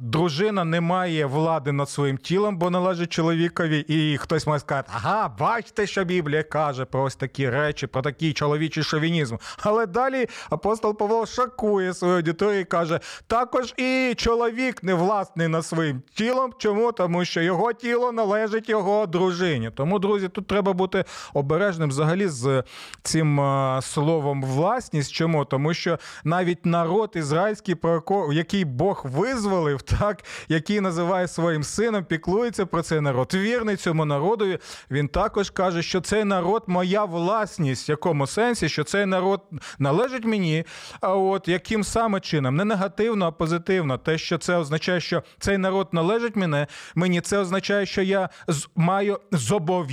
дружина 0.00 0.64
не 0.64 0.80
має 0.80 1.26
влади 1.26 1.72
над 1.72 1.90
своїм 1.90 2.18
тілом, 2.18 2.58
бо 2.58 2.70
належить 2.70 3.12
чоловікові, 3.12 3.78
і 3.78 4.16
хтось 4.16 4.46
може 4.46 4.60
сказати, 4.60 4.90
ага, 4.94 5.28
бачите, 5.38 5.86
що 5.86 6.04
Біблія 6.04 6.42
каже 6.42 6.84
про 6.84 7.02
ось 7.02 7.16
такі 7.16 7.50
речі, 7.50 7.86
про 7.86 8.02
такий 8.02 8.32
чоловічий 8.32 8.82
шовінізм. 8.82 9.36
Але 9.58 9.86
далі 9.86 10.26
апостол 10.50 10.96
Павло 10.96 11.26
шокує 11.26 11.94
свою 11.94 12.16
аудиторію 12.16 12.60
і 12.60 12.64
каже: 12.64 13.00
також 13.26 13.74
і 13.76 14.14
чоловік 14.16 14.82
не 14.82 14.94
власний 14.94 15.48
над 15.48 15.66
своїм 15.66 16.02
тілом. 16.14 16.52
Чому? 16.58 16.92
Тому 16.92 17.24
що 17.24 17.40
його 17.40 17.72
тіло 17.72 18.12
належить 18.12 18.68
його 18.68 19.06
дружині. 19.06 19.70
Тому, 19.74 19.97
друзі, 19.98 20.28
тут 20.28 20.46
треба 20.46 20.72
бути 20.72 21.04
обережним 21.34 21.88
взагалі 21.88 22.28
з 22.28 22.62
цим 23.02 23.40
е, 23.40 23.80
словом 23.82 24.42
власність. 24.42 25.12
Чому? 25.12 25.44
Тому 25.44 25.74
що 25.74 25.98
навіть 26.24 26.66
народ 26.66 27.12
ізраїльський, 27.14 27.74
про 27.74 28.02
який 28.32 28.64
Бог 28.64 29.02
визволив, 29.04 29.82
так 29.82 30.24
який 30.48 30.80
називає 30.80 31.28
своїм 31.28 31.62
сином, 31.62 32.04
піклується 32.04 32.66
про 32.66 32.82
цей 32.82 33.00
народ. 33.00 33.34
Вірний 33.34 33.76
цьому 33.76 34.04
народові. 34.04 34.58
Він 34.90 35.08
також 35.08 35.50
каже, 35.50 35.82
що 35.82 36.00
цей 36.00 36.24
народ 36.24 36.64
моя 36.66 37.04
власність. 37.04 37.88
В 37.88 37.90
якому 37.90 38.26
сенсі, 38.26 38.68
що 38.68 38.84
цей 38.84 39.06
народ 39.06 39.40
належить 39.78 40.24
мені. 40.24 40.64
А 41.00 41.14
от 41.14 41.48
яким 41.48 41.84
саме 41.84 42.20
чином? 42.20 42.56
Не 42.56 42.64
негативно, 42.64 43.26
а 43.26 43.30
позитивно. 43.30 43.98
Те, 43.98 44.18
що 44.18 44.38
це 44.38 44.56
означає, 44.56 45.00
що 45.00 45.22
цей 45.38 45.58
народ 45.58 45.88
належить 45.92 46.36
мене, 46.36 46.66
мені 46.94 47.20
це 47.20 47.38
означає, 47.38 47.86
що 47.86 48.02
я 48.02 48.28
маю 48.76 49.20
зобов'язання 49.32 49.87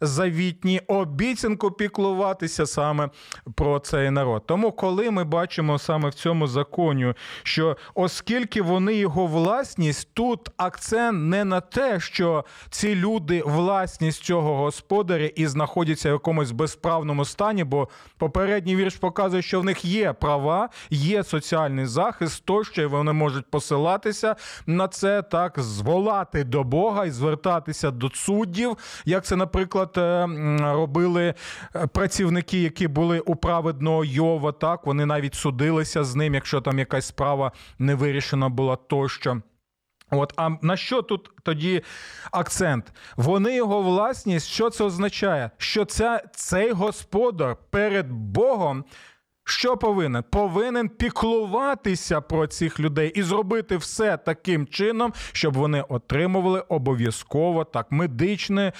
завітні 0.00 0.80
обіцянку 0.86 1.70
піклуватися 1.70 2.66
саме 2.66 3.08
про 3.54 3.78
цей 3.78 4.10
народ. 4.10 4.42
Тому, 4.46 4.72
коли 4.72 5.10
ми 5.10 5.24
бачимо 5.24 5.78
саме 5.78 6.08
в 6.08 6.14
цьому 6.14 6.46
законі, 6.46 7.14
що 7.42 7.76
оскільки 7.94 8.62
вони 8.62 8.94
його 8.94 9.26
власність, 9.26 10.08
тут 10.14 10.50
акцент 10.56 11.22
не 11.22 11.44
на 11.44 11.60
те, 11.60 12.00
що 12.00 12.44
ці 12.70 12.94
люди 12.94 13.42
власність 13.46 14.24
цього 14.24 14.56
господаря 14.56 15.26
і 15.26 15.46
знаходяться 15.46 16.08
в 16.08 16.12
якомусь 16.12 16.50
безправному 16.50 17.24
стані, 17.24 17.64
бо 17.64 17.88
попередній 18.18 18.76
вірш 18.76 18.96
показує, 18.96 19.42
що 19.42 19.60
в 19.60 19.64
них 19.64 19.84
є 19.84 20.12
права, 20.12 20.68
є 20.90 21.24
соціальний 21.24 21.86
захист, 21.86 22.44
тощо 22.44 22.82
і 22.82 22.86
вони 22.86 23.12
можуть 23.12 23.50
посилатися 23.50 24.36
на 24.66 24.88
це, 24.88 25.22
так 25.22 25.58
зволати 25.58 26.44
до 26.44 26.64
Бога 26.64 27.04
і 27.04 27.10
звертатися 27.10 27.90
до 27.90 28.10
суддів, 28.10 28.63
як 29.04 29.24
це, 29.24 29.36
наприклад, 29.36 29.94
е, 29.96 30.26
робили 30.60 31.34
е, 31.76 31.86
працівники, 31.86 32.62
які 32.62 32.88
були 32.88 33.20
у 33.20 33.36
праведного 33.36 34.04
Йова. 34.04 34.52
Так 34.52 34.86
вони 34.86 35.06
навіть 35.06 35.34
судилися 35.34 36.04
з 36.04 36.14
ним, 36.14 36.34
якщо 36.34 36.60
там 36.60 36.78
якась 36.78 37.06
справа 37.06 37.52
не 37.78 37.94
вирішена 37.94 38.48
була 38.48 38.76
тощо. 38.76 39.40
От, 40.10 40.32
а 40.36 40.50
на 40.62 40.76
що 40.76 41.02
тут 41.02 41.30
тоді 41.42 41.82
акцент? 42.32 42.92
Вони 43.16 43.56
його 43.56 43.82
власність. 43.82 44.48
Що 44.48 44.70
це 44.70 44.84
означає? 44.84 45.50
Що 45.58 45.84
ця, 45.84 46.22
цей 46.34 46.72
господар 46.72 47.56
перед 47.70 48.12
Богом. 48.12 48.84
Що 49.46 49.76
повинен? 49.76 50.24
Повинен 50.30 50.88
піклуватися 50.88 52.20
про 52.20 52.46
цих 52.46 52.80
людей 52.80 53.12
і 53.14 53.22
зробити 53.22 53.76
все 53.76 54.16
таким 54.16 54.66
чином, 54.66 55.12
щоб 55.32 55.54
вони 55.54 55.84
отримували 55.88 56.60
обов'язково 56.60 57.64
так 57.64 57.86
медичне 57.90 58.72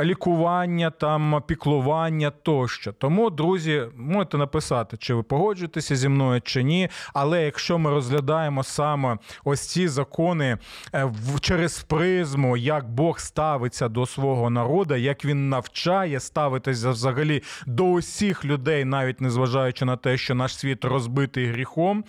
лікування, 0.00 0.90
там 0.90 1.42
піклування 1.46 2.30
тощо. 2.30 2.92
Тому, 2.92 3.30
друзі, 3.30 3.82
можете 3.96 4.38
написати, 4.38 4.96
чи 4.96 5.14
ви 5.14 5.22
погоджуєтеся 5.22 5.96
зі 5.96 6.08
мною 6.08 6.40
чи 6.40 6.62
ні. 6.62 6.88
Але 7.14 7.44
якщо 7.44 7.78
ми 7.78 7.90
розглядаємо 7.90 8.62
саме 8.64 9.18
ось 9.44 9.60
ці 9.60 9.88
закони 9.88 10.58
е, 10.94 11.12
через 11.40 11.82
призму, 11.82 12.56
як 12.56 12.90
Бог 12.90 13.18
ставиться 13.18 13.88
до 13.88 14.06
свого 14.06 14.50
народу, 14.50 14.96
як 14.96 15.24
він 15.24 15.48
навчає 15.48 16.20
ставитися 16.20 16.90
взагалі 16.90 17.42
до 17.66 17.84
усіх 17.84 18.44
людей, 18.44 18.84
навіть 18.84 19.20
незважаючи 19.20 19.84
на 19.84 19.96
те, 19.96 20.11
що 20.18 20.34
наш 20.34 20.56
світ 20.56 20.84
розбитий 20.84 21.46
гріхом, 21.46 22.04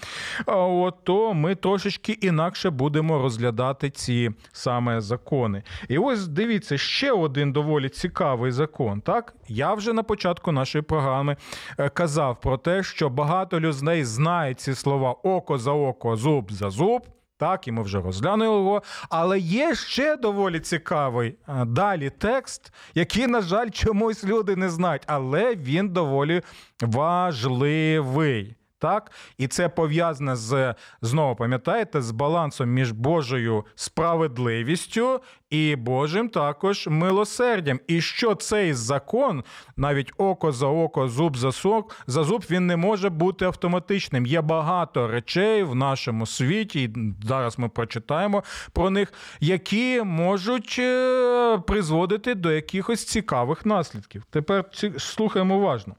от, 0.45 0.95
то 1.03 1.33
ми 1.33 1.55
трошечки 1.55 2.11
інакше 2.11 2.69
будемо 2.69 3.21
розглядати 3.21 3.89
ці 3.89 4.31
саме 4.51 5.01
закони. 5.01 5.63
І 5.89 5.97
ось 5.97 6.27
дивіться, 6.27 6.77
ще 6.77 7.11
один 7.11 7.51
доволі 7.51 7.89
цікавий 7.89 8.51
закон. 8.51 9.01
Так, 9.01 9.35
я 9.47 9.73
вже 9.73 9.93
на 9.93 10.03
початку 10.03 10.51
нашої 10.51 10.81
програми 10.81 11.37
е, 11.77 11.89
казав 11.89 12.41
про 12.41 12.57
те, 12.57 12.83
що 12.83 13.09
багато 13.09 13.59
людей 13.59 14.03
знають 14.03 14.59
ці 14.59 14.75
слова 14.75 15.11
око 15.11 15.57
за 15.57 15.71
око, 15.71 16.15
зуб 16.15 16.51
за 16.51 16.69
зуб. 16.69 17.07
Так, 17.37 17.67
і 17.67 17.71
ми 17.71 17.81
вже 17.81 18.01
розглянули 18.01 18.59
його. 18.59 18.83
Але 19.09 19.39
є 19.39 19.75
ще 19.75 20.17
доволі 20.17 20.59
цікавий 20.59 21.37
е, 21.47 21.65
далі 21.65 22.09
текст, 22.09 22.73
який, 22.95 23.27
на 23.27 23.41
жаль, 23.41 23.69
чомусь 23.69 24.23
люди 24.23 24.55
не 24.55 24.69
знають, 24.69 25.03
але 25.07 25.55
він 25.55 25.89
доволі 25.89 26.41
важливий. 26.81 28.55
Так, 28.83 29.11
і 29.37 29.47
це 29.47 29.69
пов'язане 29.69 30.35
з 30.35 30.75
знову 31.01 31.35
пам'ятаєте, 31.35 32.01
з 32.01 32.11
балансом 32.11 32.69
між 32.69 32.91
Божою 32.91 33.65
справедливістю 33.75 35.21
і 35.49 35.75
Божим 35.75 36.29
також 36.29 36.87
милосердям. 36.87 37.79
І 37.87 38.01
що 38.01 38.35
цей 38.35 38.73
закон, 38.73 39.43
навіть 39.77 40.11
око 40.17 40.51
за 40.51 40.67
око, 40.67 41.07
зуб 41.07 41.37
за 41.37 41.51
сок, 41.51 41.95
за 42.07 42.23
зуб, 42.23 42.45
він 42.49 42.67
не 42.67 42.77
може 42.77 43.09
бути 43.09 43.45
автоматичним. 43.45 44.25
Є 44.25 44.41
багато 44.41 45.07
речей 45.07 45.63
в 45.63 45.75
нашому 45.75 46.25
світі, 46.25 46.83
і 46.83 46.95
зараз 47.23 47.59
ми 47.59 47.69
прочитаємо 47.69 48.43
про 48.73 48.89
них, 48.89 49.13
які 49.39 50.01
можуть 50.01 50.75
е, 50.79 51.57
призводити 51.67 52.35
до 52.35 52.51
якихось 52.51 53.05
цікавих 53.05 53.65
наслідків. 53.65 54.23
Тепер 54.29 54.65
слухаємо 54.97 55.55
уважно. 55.55 55.95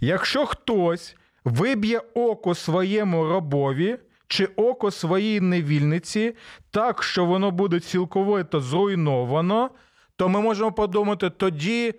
Якщо 0.00 0.46
хтось 0.46 1.16
виб'є 1.44 2.00
око 2.14 2.54
своєму 2.54 3.28
рабові 3.28 3.98
чи 4.28 4.46
око 4.46 4.90
своїй 4.90 5.40
невільниці 5.40 6.36
так, 6.70 7.02
що 7.02 7.24
воно 7.24 7.50
буде 7.50 7.80
цілковито 7.80 8.60
зруйновано, 8.60 9.70
то 10.16 10.28
ми 10.28 10.40
можемо 10.40 10.72
подумати, 10.72 11.30
тоді 11.30 11.94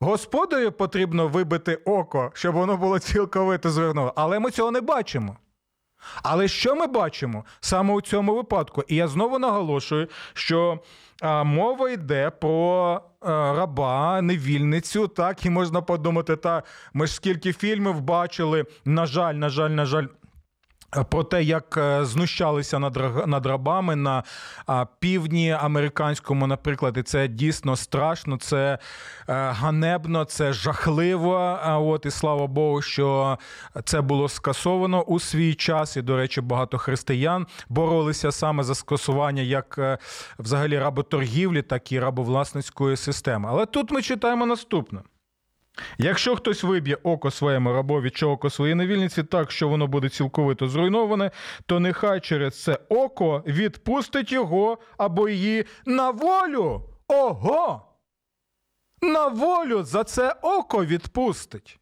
господарю 0.00 0.72
потрібно 0.72 1.28
вибити 1.28 1.74
око, 1.74 2.30
щоб 2.34 2.54
воно 2.54 2.76
було 2.76 2.98
цілковито 2.98 3.70
зруйновано. 3.70 4.12
Але 4.16 4.38
ми 4.38 4.50
цього 4.50 4.70
не 4.70 4.80
бачимо. 4.80 5.36
Але 6.22 6.48
що 6.48 6.74
ми 6.74 6.86
бачимо 6.86 7.44
саме 7.60 7.94
у 7.94 8.00
цьому 8.00 8.34
випадку? 8.34 8.84
І 8.88 8.96
я 8.96 9.08
знову 9.08 9.38
наголошую, 9.38 10.08
що 10.34 10.80
мова 11.44 11.90
йде 11.90 12.30
про 12.30 13.00
раба, 13.56 14.22
невільницю, 14.22 15.08
так, 15.08 15.46
і 15.46 15.50
можна 15.50 15.80
подумати, 15.82 16.36
та 16.36 16.62
ми 16.92 17.06
ж 17.06 17.14
скільки 17.14 17.52
фільмів 17.52 18.00
бачили, 18.00 18.64
на 18.84 19.06
жаль, 19.06 19.34
на 19.34 19.48
жаль, 19.48 19.70
на 19.70 19.84
жаль. 19.84 20.06
Про 21.10 21.24
те, 21.24 21.42
як 21.42 21.76
е, 21.76 22.04
знущалися 22.04 22.78
над 22.78 23.26
над 23.26 23.46
рабами 23.46 23.96
на 23.96 24.22
півдні 24.98 25.50
американському, 25.50 26.46
наприклад, 26.46 26.96
і 26.96 27.02
це 27.02 27.28
дійсно 27.28 27.76
страшно, 27.76 28.36
це 28.36 28.56
е, 28.66 28.78
ганебно, 29.50 30.24
це 30.24 30.52
жахливо. 30.52 31.58
От 31.66 32.06
і 32.06 32.10
слава 32.10 32.46
Богу, 32.46 32.82
що 32.82 33.38
це 33.84 34.00
було 34.00 34.28
скасовано 34.28 35.02
у 35.02 35.20
свій 35.20 35.54
час. 35.54 35.96
І, 35.96 36.02
до 36.02 36.16
речі, 36.16 36.40
багато 36.40 36.78
християн 36.78 37.46
боролися 37.68 38.32
саме 38.32 38.62
за 38.62 38.74
скасування 38.74 39.42
як 39.42 39.74
е, 39.78 39.98
взагалі 40.38 40.78
работоргівлі, 40.78 41.62
так 41.62 41.92
і 41.92 42.00
рабовласницької 42.00 42.96
системи. 42.96 43.48
Але 43.52 43.66
тут 43.66 43.90
ми 43.90 44.02
читаємо 44.02 44.46
наступне. 44.46 45.00
Якщо 45.98 46.36
хтось 46.36 46.62
виб'є 46.62 46.94
око 47.02 47.30
своєму 47.30 47.72
рабові 47.72 48.10
чи 48.10 48.26
око 48.26 48.50
своїй 48.50 48.74
невільниці 48.74 49.22
так, 49.22 49.50
що 49.50 49.68
воно 49.68 49.86
буде 49.86 50.08
цілковито 50.08 50.68
зруйноване, 50.68 51.30
то 51.66 51.80
нехай 51.80 52.20
через 52.20 52.62
це 52.62 52.78
око 52.88 53.42
відпустить 53.46 54.32
його 54.32 54.78
або 54.96 55.28
її 55.28 55.64
на 55.86 56.10
волю. 56.10 56.82
Ого! 57.08 57.82
На 59.02 59.28
волю 59.28 59.82
за 59.82 60.04
це 60.04 60.34
око 60.42 60.84
відпустить. 60.84 61.78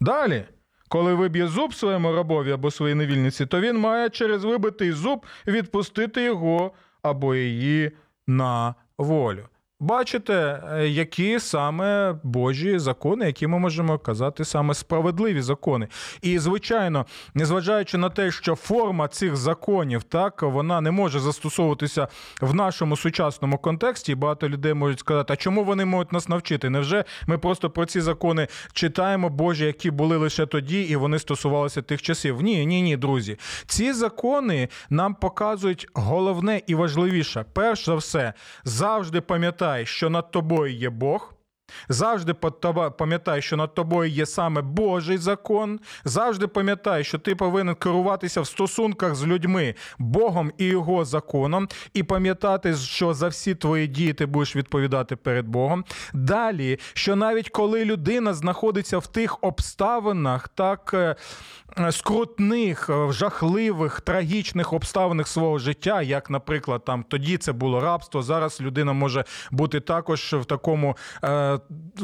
Далі, 0.00 0.44
коли 0.88 1.14
виб'є 1.14 1.46
зуб 1.46 1.74
своєму 1.74 2.12
рабові 2.12 2.52
або 2.52 2.70
своїй 2.70 2.94
невільниці, 2.94 3.46
то 3.46 3.60
він 3.60 3.78
має 3.78 4.10
через 4.10 4.44
вибитий 4.44 4.92
зуб 4.92 5.26
відпустити 5.46 6.22
його 6.22 6.72
або 7.02 7.34
її 7.34 7.92
на 8.26 8.74
волю. 8.98 9.48
Бачите, 9.80 10.62
е, 10.72 10.88
які 10.88 11.40
саме 11.40 12.18
Божі 12.22 12.78
закони, 12.78 13.26
які 13.26 13.46
ми 13.46 13.58
можемо 13.58 13.98
казати 13.98 14.44
саме 14.44 14.74
справедливі 14.74 15.42
закони. 15.42 15.88
І, 16.22 16.38
звичайно, 16.38 17.06
незважаючи 17.34 17.98
на 17.98 18.10
те, 18.10 18.30
що 18.30 18.54
форма 18.54 19.08
цих 19.08 19.36
законів 19.36 20.02
так 20.02 20.42
вона 20.42 20.80
не 20.80 20.90
може 20.90 21.20
застосовуватися 21.20 22.08
в 22.40 22.54
нашому 22.54 22.96
сучасному 22.96 23.58
контексті, 23.58 24.14
багато 24.14 24.48
людей 24.48 24.74
можуть 24.74 24.98
сказати, 24.98 25.32
а 25.32 25.36
чому 25.36 25.64
вони 25.64 25.84
можуть 25.84 26.12
нас 26.12 26.28
навчити? 26.28 26.70
Невже 26.70 27.04
ми 27.26 27.38
просто 27.38 27.70
про 27.70 27.86
ці 27.86 28.00
закони 28.00 28.48
читаємо 28.72 29.28
Божі, 29.28 29.64
які 29.64 29.90
були 29.90 30.16
лише 30.16 30.46
тоді, 30.46 30.82
і 30.82 30.96
вони 30.96 31.18
стосувалися 31.18 31.82
тих 31.82 32.02
часів? 32.02 32.42
Ні, 32.42 32.66
ні, 32.66 32.82
ні, 32.82 32.96
друзі. 32.96 33.38
Ці 33.66 33.92
закони 33.92 34.68
нам 34.90 35.14
показують 35.14 35.88
головне 35.94 36.62
і 36.66 36.74
важливіше. 36.74 37.44
Перш 37.52 37.84
за 37.84 37.94
все, 37.94 38.32
завжди 38.64 39.20
пам'ятай, 39.68 39.86
що 39.86 40.10
над 40.10 40.30
тобою 40.30 40.72
є 40.72 40.90
Бог. 40.90 41.34
Завжди 41.88 42.34
пам'ятай, 42.98 43.42
що 43.42 43.56
над 43.56 43.74
тобою 43.74 44.10
є 44.10 44.26
саме 44.26 44.62
Божий 44.62 45.18
закон. 45.18 45.80
Завжди 46.04 46.46
пам'ятай, 46.46 47.04
що 47.04 47.18
ти 47.18 47.34
повинен 47.34 47.74
керуватися 47.74 48.40
в 48.40 48.46
стосунках 48.46 49.14
з 49.14 49.26
людьми, 49.26 49.74
Богом 49.98 50.52
і 50.58 50.64
його 50.64 51.04
законом, 51.04 51.68
і 51.94 52.02
пам'ятати, 52.02 52.74
що 52.74 53.14
за 53.14 53.28
всі 53.28 53.54
твої 53.54 53.86
дії 53.86 54.12
ти 54.12 54.26
будеш 54.26 54.56
відповідати 54.56 55.16
перед 55.16 55.46
Богом. 55.48 55.84
Далі, 56.12 56.78
що 56.94 57.16
навіть 57.16 57.48
коли 57.48 57.84
людина 57.84 58.34
знаходиться 58.34 58.98
в 58.98 59.06
тих 59.06 59.38
обставинах, 59.40 60.48
так 60.48 60.90
е, 60.94 61.16
скрутних, 61.90 62.90
е, 62.90 63.12
жахливих, 63.12 64.00
трагічних 64.00 64.72
обставинах 64.72 65.28
свого 65.28 65.58
життя, 65.58 66.02
як, 66.02 66.30
наприклад, 66.30 66.84
там 66.84 67.04
тоді 67.08 67.36
це 67.36 67.52
було 67.52 67.80
рабство, 67.80 68.22
зараз 68.22 68.60
людина 68.60 68.92
може 68.92 69.24
бути 69.50 69.80
також 69.80 70.32
в 70.32 70.44
такому 70.44 70.96
е, 71.24 71.58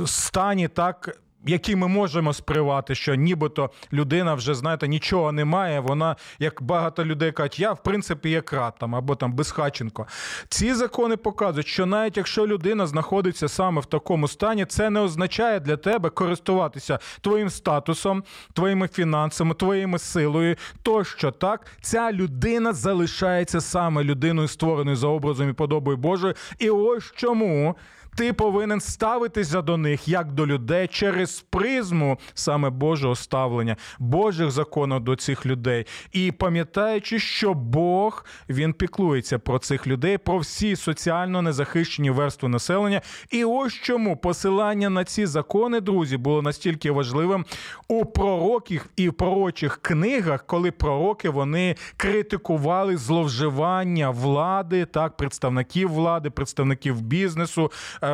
стані, 0.07 0.69
так. 0.69 1.19
Який 1.47 1.77
ми 1.77 1.89
можемо 1.89 2.33
сприймати, 2.33 2.95
що 2.95 3.15
нібито 3.15 3.71
людина 3.93 4.35
вже 4.35 4.55
знаєте 4.55 4.89
нічого 4.89 5.33
не 5.33 5.45
має. 5.45 5.81
Вона, 5.81 6.17
як 6.39 6.63
багато 6.63 7.05
людей 7.05 7.33
кажуть, 7.33 7.61
я 7.61 7.73
в 7.73 7.83
принципі 7.83 8.31
як 8.31 8.53
раб 8.53 8.73
там 8.79 8.95
або 8.95 9.15
там 9.15 9.33
безхаченко. 9.33 10.07
Ці 10.49 10.75
закони 10.75 11.17
показують, 11.17 11.67
що 11.67 11.87
навіть 11.87 12.17
якщо 12.17 12.47
людина 12.47 12.87
знаходиться 12.87 13.49
саме 13.49 13.81
в 13.81 13.87
такому 13.87 14.29
стані, 14.29 14.65
це 14.65 14.91
не 14.91 15.01
означає 15.01 15.61
для 15.61 15.77
тебе 15.77 16.11
користуватися 16.11 16.99
твоїм 17.21 17.51
статусом, 17.51 18.25
твоїми 18.53 18.89
фінансами, 18.89 19.55
твоїми 19.55 19.99
силою. 19.99 20.57
Тощо 20.83 21.31
так, 21.31 21.67
ця 21.81 22.13
людина 22.13 22.73
залишається 22.73 23.61
саме 23.61 24.05
людиною, 24.05 24.49
створеною 24.49 24.97
за 24.97 25.07
образом 25.07 25.51
і 25.51 25.53
подобою 25.53 25.97
Божою. 25.97 26.35
І 26.59 26.71
ось 26.71 27.13
чому. 27.17 27.77
Ти 28.17 28.33
повинен 28.33 28.81
ставитися 28.81 29.63
до 29.63 29.77
них 29.77 30.09
як 30.09 30.33
до 30.33 30.47
людей 30.47 30.87
через 30.87 31.41
призму 31.51 32.19
саме 32.35 32.71
Божого 32.71 33.15
ставлення, 33.15 33.77
Божих 33.99 34.51
законів 34.51 35.01
до 35.01 35.17
цих 35.17 35.47
людей. 35.47 35.87
І 36.13 36.33
пам'ятаючи, 36.33 37.19
що 37.19 37.55
Бог 37.55 38.25
він 38.49 38.73
піклується 38.73 39.39
про 39.39 39.59
цих 39.59 39.87
людей, 39.87 40.19
про 40.19 40.39
всі 40.39 40.77
соціально 40.77 41.43
незахищені 41.43 42.11
верстви 42.11 42.49
населення. 42.49 43.01
І 43.31 43.45
ось 43.45 43.73
чому 43.73 44.17
посилання 44.17 44.91
на 44.91 45.05
ці 45.05 45.27
закони, 45.27 45.81
друзі, 45.81 46.17
було 46.17 46.43
настільки 46.43 46.91
важливим 46.91 47.45
у 47.89 48.05
пророків 48.05 48.87
і 48.97 49.11
пророчих 49.11 49.79
книгах, 49.83 50.47
коли 50.47 50.71
пророки 50.71 51.29
вони 51.29 51.77
критикували 51.97 52.97
зловживання 52.97 54.11
влади, 54.11 54.85
так, 54.85 55.17
представників 55.17 55.93
влади, 55.93 56.31
представників 56.31 57.03
бізнесу, 57.03 57.71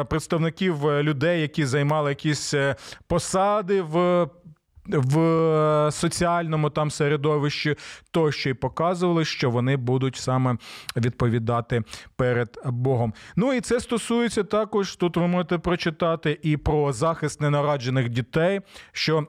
представників 0.09 0.88
е, 0.88 1.03
людей, 1.03 1.41
які 1.41 1.66
займали 1.66 2.11
якісь 2.11 2.55
е, 2.55 2.76
посади 3.07 3.82
в. 3.82 4.28
В 4.86 5.18
е, 5.20 5.93
соціальному 5.93 6.70
там 6.70 6.91
середовищі 6.91 7.76
тощо 8.11 8.51
й 8.51 8.55
показували, 8.55 9.24
що 9.24 9.51
вони 9.51 9.76
будуть 9.76 10.16
саме 10.16 10.57
відповідати 10.97 11.82
перед 12.16 12.59
Богом. 12.64 13.14
Ну 13.36 13.55
і 13.55 13.61
це 13.61 13.80
стосується 13.80 14.45
також. 14.45 14.97
Тут 14.97 15.16
ви 15.16 15.26
можете 15.26 15.59
прочитати 15.59 16.38
і 16.43 16.57
про 16.57 16.93
захист 16.93 17.41
ненараджених 17.41 18.09
дітей, 18.09 18.61
що 18.93 19.26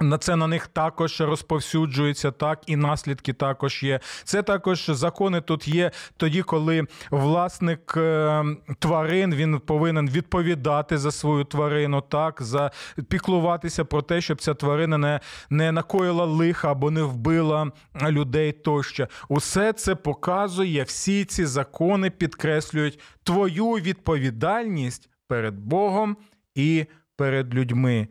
на 0.00 0.18
це 0.18 0.36
на 0.36 0.46
них 0.46 0.66
також 0.66 1.20
розповсюджується, 1.20 2.30
так 2.30 2.62
і 2.66 2.76
наслідки 2.76 3.32
також 3.32 3.82
є. 3.82 4.00
Це 4.24 4.42
також 4.42 4.86
закони 4.88 5.40
тут 5.40 5.68
є 5.68 5.90
тоді, 6.16 6.42
коли 6.42 6.86
власник 7.10 7.94
е, 7.96 8.44
тварин 8.78 9.34
він 9.34 9.58
повинен 9.58 10.10
відповідати 10.10 10.98
за 10.98 11.10
свою 11.10 11.44
тварину, 11.44 12.00
так 12.00 12.42
за 12.42 12.70
піклуватися 13.08 13.84
про 13.84 14.02
те, 14.02 14.20
щоб 14.20 14.40
ця 14.40 14.54
тварина 14.54 14.98
не, 14.98 15.20
не 15.50 15.72
накоїла 15.72 16.24
лиха 16.24 16.70
або 16.70 16.90
не 16.90 17.02
вбила 17.02 17.72
людей 18.10 18.52
тощо. 18.52 19.08
Усе 19.28 19.72
це 19.72 19.94
показує, 19.94 20.82
всі 20.82 21.24
ці 21.24 21.46
закони 21.46 22.10
підкреслюють 22.10 23.00
твою 23.22 23.70
відповідальність 23.70 25.08
перед 25.28 25.58
Богом 25.58 26.16
і 26.54 26.86
перед 27.16 27.54
людьми 27.54 28.08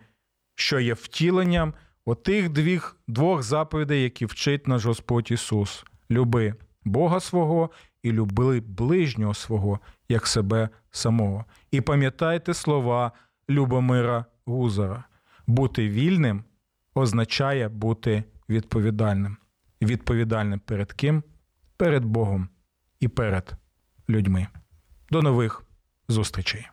що 0.56 0.80
є 0.80 0.94
втіленням 0.94 1.74
отих 2.06 2.50
двох, 2.50 2.98
двох 3.08 3.44
заповідей, 3.44 4.04
які 4.04 4.26
вчить 4.26 4.68
наш 4.68 4.86
Господь 4.86 5.32
Ісус: 5.32 5.86
люби 6.12 6.56
Бога 6.86 7.20
свого 7.20 7.70
і 8.04 8.12
люби 8.12 8.60
ближнього 8.60 9.34
свого, 9.34 9.80
як 10.10 10.28
себе 10.28 10.70
самого. 10.92 11.46
І 11.72 11.82
пам'ятайте 11.82 12.54
слова 12.54 13.12
Любомира 13.50 14.26
Гузара: 14.46 15.04
бути 15.48 15.90
вільним 15.90 16.44
означає 16.96 17.70
бути 17.70 18.24
відповідальним. 18.50 19.38
Відповідальним 19.82 20.60
перед 20.60 20.94
ким? 20.94 21.24
Перед 21.78 22.06
Богом 22.06 22.50
і 23.00 23.08
перед 23.08 23.54
людьми. 24.10 24.48
До 25.10 25.22
нових 25.22 25.64
зустрічей. 26.08 26.73